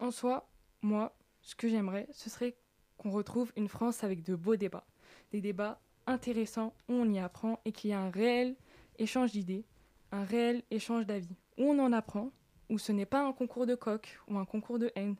En 0.00 0.10
soi, 0.10 0.48
moi, 0.82 1.16
ce 1.42 1.54
que 1.54 1.68
j'aimerais, 1.68 2.08
ce 2.12 2.30
serait 2.30 2.56
qu'on 2.96 3.10
retrouve 3.10 3.52
une 3.56 3.68
France 3.68 4.04
avec 4.04 4.22
de 4.22 4.34
beaux 4.34 4.56
débats. 4.56 4.86
Des 5.32 5.40
débats 5.40 5.80
intéressants 6.06 6.74
où 6.88 6.94
on 6.94 7.10
y 7.10 7.18
apprend 7.18 7.60
et 7.64 7.72
qu'il 7.72 7.90
y 7.90 7.92
a 7.92 8.00
un 8.00 8.10
réel 8.10 8.56
échange 8.98 9.32
d'idées, 9.32 9.64
un 10.12 10.24
réel 10.24 10.62
échange 10.70 11.06
d'avis. 11.06 11.36
Où 11.58 11.64
on 11.64 11.78
en 11.78 11.92
apprend, 11.92 12.30
où 12.70 12.78
ce 12.78 12.92
n'est 12.92 13.06
pas 13.06 13.26
un 13.26 13.32
concours 13.32 13.66
de 13.66 13.74
coq 13.74 14.20
ou 14.28 14.38
un 14.38 14.44
concours 14.44 14.78
de 14.78 14.90
haine, 14.94 15.16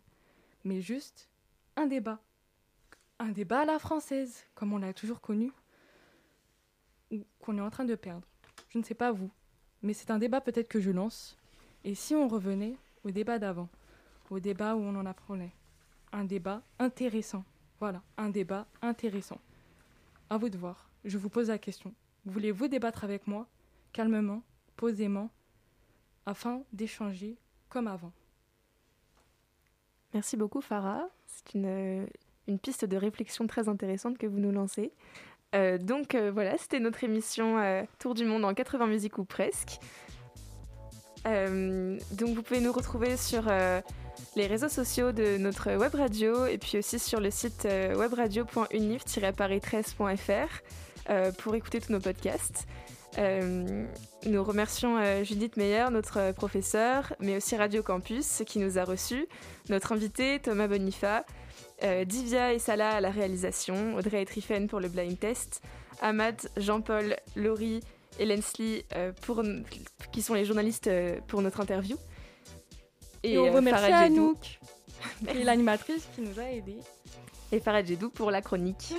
mais 0.65 0.81
juste 0.81 1.29
un 1.77 1.87
débat. 1.87 2.21
Un 3.25 3.31
débat 3.31 3.61
à 3.61 3.65
la 3.65 3.79
française, 3.79 4.45
comme 4.55 4.75
on 4.75 4.79
l'a 4.79 4.93
toujours 4.93 5.23
connu, 5.23 5.51
ou 7.11 7.25
qu'on 7.41 7.57
est 7.57 7.63
en 7.63 7.71
train 7.71 7.87
de 7.87 7.95
perdre. 7.95 8.29
Je 8.69 8.77
ne 8.77 8.85
sais 8.85 8.93
pas 8.93 9.13
vous, 9.13 9.31
mais 9.81 9.95
c'est 9.95 10.11
un 10.11 10.19
débat 10.19 10.43
peut-être 10.43 10.69
que 10.69 10.79
je 10.79 10.91
lance. 10.91 11.39
Et 11.85 11.95
si 11.95 12.15
on 12.15 12.29
revenait 12.29 12.77
au 13.03 13.11
débat 13.11 13.39
d'avant, 13.39 13.71
au 14.29 14.41
débat 14.41 14.77
où 14.77 14.81
on 14.81 14.95
en 14.95 15.07
apprenait, 15.07 15.55
un 16.13 16.25
débat 16.25 16.61
intéressant. 16.79 17.45
Voilà, 17.81 18.03
un 18.19 18.29
débat 18.29 18.67
intéressant. 18.83 19.41
À 20.29 20.37
vous 20.37 20.51
de 20.51 20.59
voir. 20.59 20.91
Je 21.07 21.17
vous 21.17 21.31
pose 21.31 21.49
la 21.49 21.57
question. 21.57 21.95
Voulez-vous 22.27 22.69
débattre 22.69 23.05
avec 23.05 23.27
moi, 23.27 23.49
calmement, 23.95 24.43
posément, 24.77 25.31
afin 26.27 26.63
d'échanger 26.75 27.39
comme 27.71 27.87
avant? 27.87 28.13
Merci 30.13 30.37
beaucoup, 30.37 30.61
Farah. 30.61 31.09
C'est 31.27 31.55
une, 31.55 32.07
une 32.49 32.59
piste 32.59 32.85
de 32.85 32.97
réflexion 32.97 33.47
très 33.47 33.69
intéressante 33.69 34.19
que 34.19 34.27
vous 34.27 34.39
nous 34.39 34.53
lancez. 34.53 34.93
Euh, 35.55 35.79
donc 35.79 36.15
euh, 36.15 36.31
voilà, 36.33 36.57
c'était 36.59 36.81
notre 36.81 37.05
émission 37.05 37.59
euh, 37.59 37.83
Tour 37.99 38.15
du 38.15 38.25
monde 38.25 38.45
en 38.45 38.55
80 38.55 38.87
musiques 38.87 39.19
ou 39.19 39.25
presque. 39.25 39.79
Donc 41.25 42.35
vous 42.35 42.43
pouvez 42.43 42.61
nous 42.61 42.73
retrouver 42.73 43.17
sur 43.17 43.49
les 44.37 44.47
réseaux 44.47 44.69
sociaux 44.69 45.11
de 45.13 45.39
notre 45.39 45.75
web 45.77 45.95
radio 45.95 46.45
et 46.47 46.59
puis 46.59 46.77
aussi 46.79 46.99
sur 46.99 47.21
le 47.21 47.31
site 47.31 47.67
euh, 47.67 47.95
webradio.unif-paris13.fr 47.95 50.49
euh, 51.11 51.31
pour 51.33 51.55
écouter 51.55 51.81
tous 51.81 51.93
nos 51.93 52.01
podcasts. 52.01 52.67
Nous 54.27 54.43
remercions 54.43 55.23
Judith 55.23 55.57
Meyer, 55.57 55.87
notre 55.93 56.33
professeure, 56.33 57.15
mais 57.21 57.37
aussi 57.37 57.57
Radio 57.57 57.81
Campus 57.81 58.43
qui 58.45 58.59
nous 58.59 58.77
a 58.77 58.85
reçus, 58.85 59.29
notre 59.69 59.93
invité 59.93 60.41
Thomas 60.41 60.67
Bonifa, 60.67 61.25
euh, 61.83 62.05
Divya 62.05 62.55
et 62.55 62.59
Salah 62.59 62.91
à 62.91 63.01
la 63.01 63.11
réalisation, 63.11 63.97
Audrey 63.97 64.23
et 64.23 64.27
Trifen 64.27 64.69
pour 64.69 64.81
le 64.81 64.89
blind 64.89 65.19
test, 65.19 65.63
Ahmad, 66.01 66.37
Jean-Paul, 66.57 67.17
Laurie 67.37 67.81
et 68.19 68.27
Lensley 68.27 68.85
euh, 68.95 69.13
pour, 69.23 69.43
qui 70.13 70.23
sont 70.23 70.35
les 70.35 70.45
journalistes 70.45 70.87
euh, 70.87 71.19
pour 71.27 71.43
notre 71.43 71.61
interview. 71.61 71.97
Et, 73.23 73.39
on 73.39 73.47
euh, 73.47 73.53
remercie. 73.53 73.85
Anouk, 73.85 74.61
qui 75.21 75.29
est 75.29 75.45
l'animatrice 75.45 76.07
qui 76.15 76.23
nous 76.23 76.39
a 76.39 76.45
aidés. 76.45 76.79
Et 77.53 77.61
Farah 77.61 77.85
Jedou 77.85 78.11
pour 78.11 78.31
la 78.31 78.43
chronique. 78.43 78.95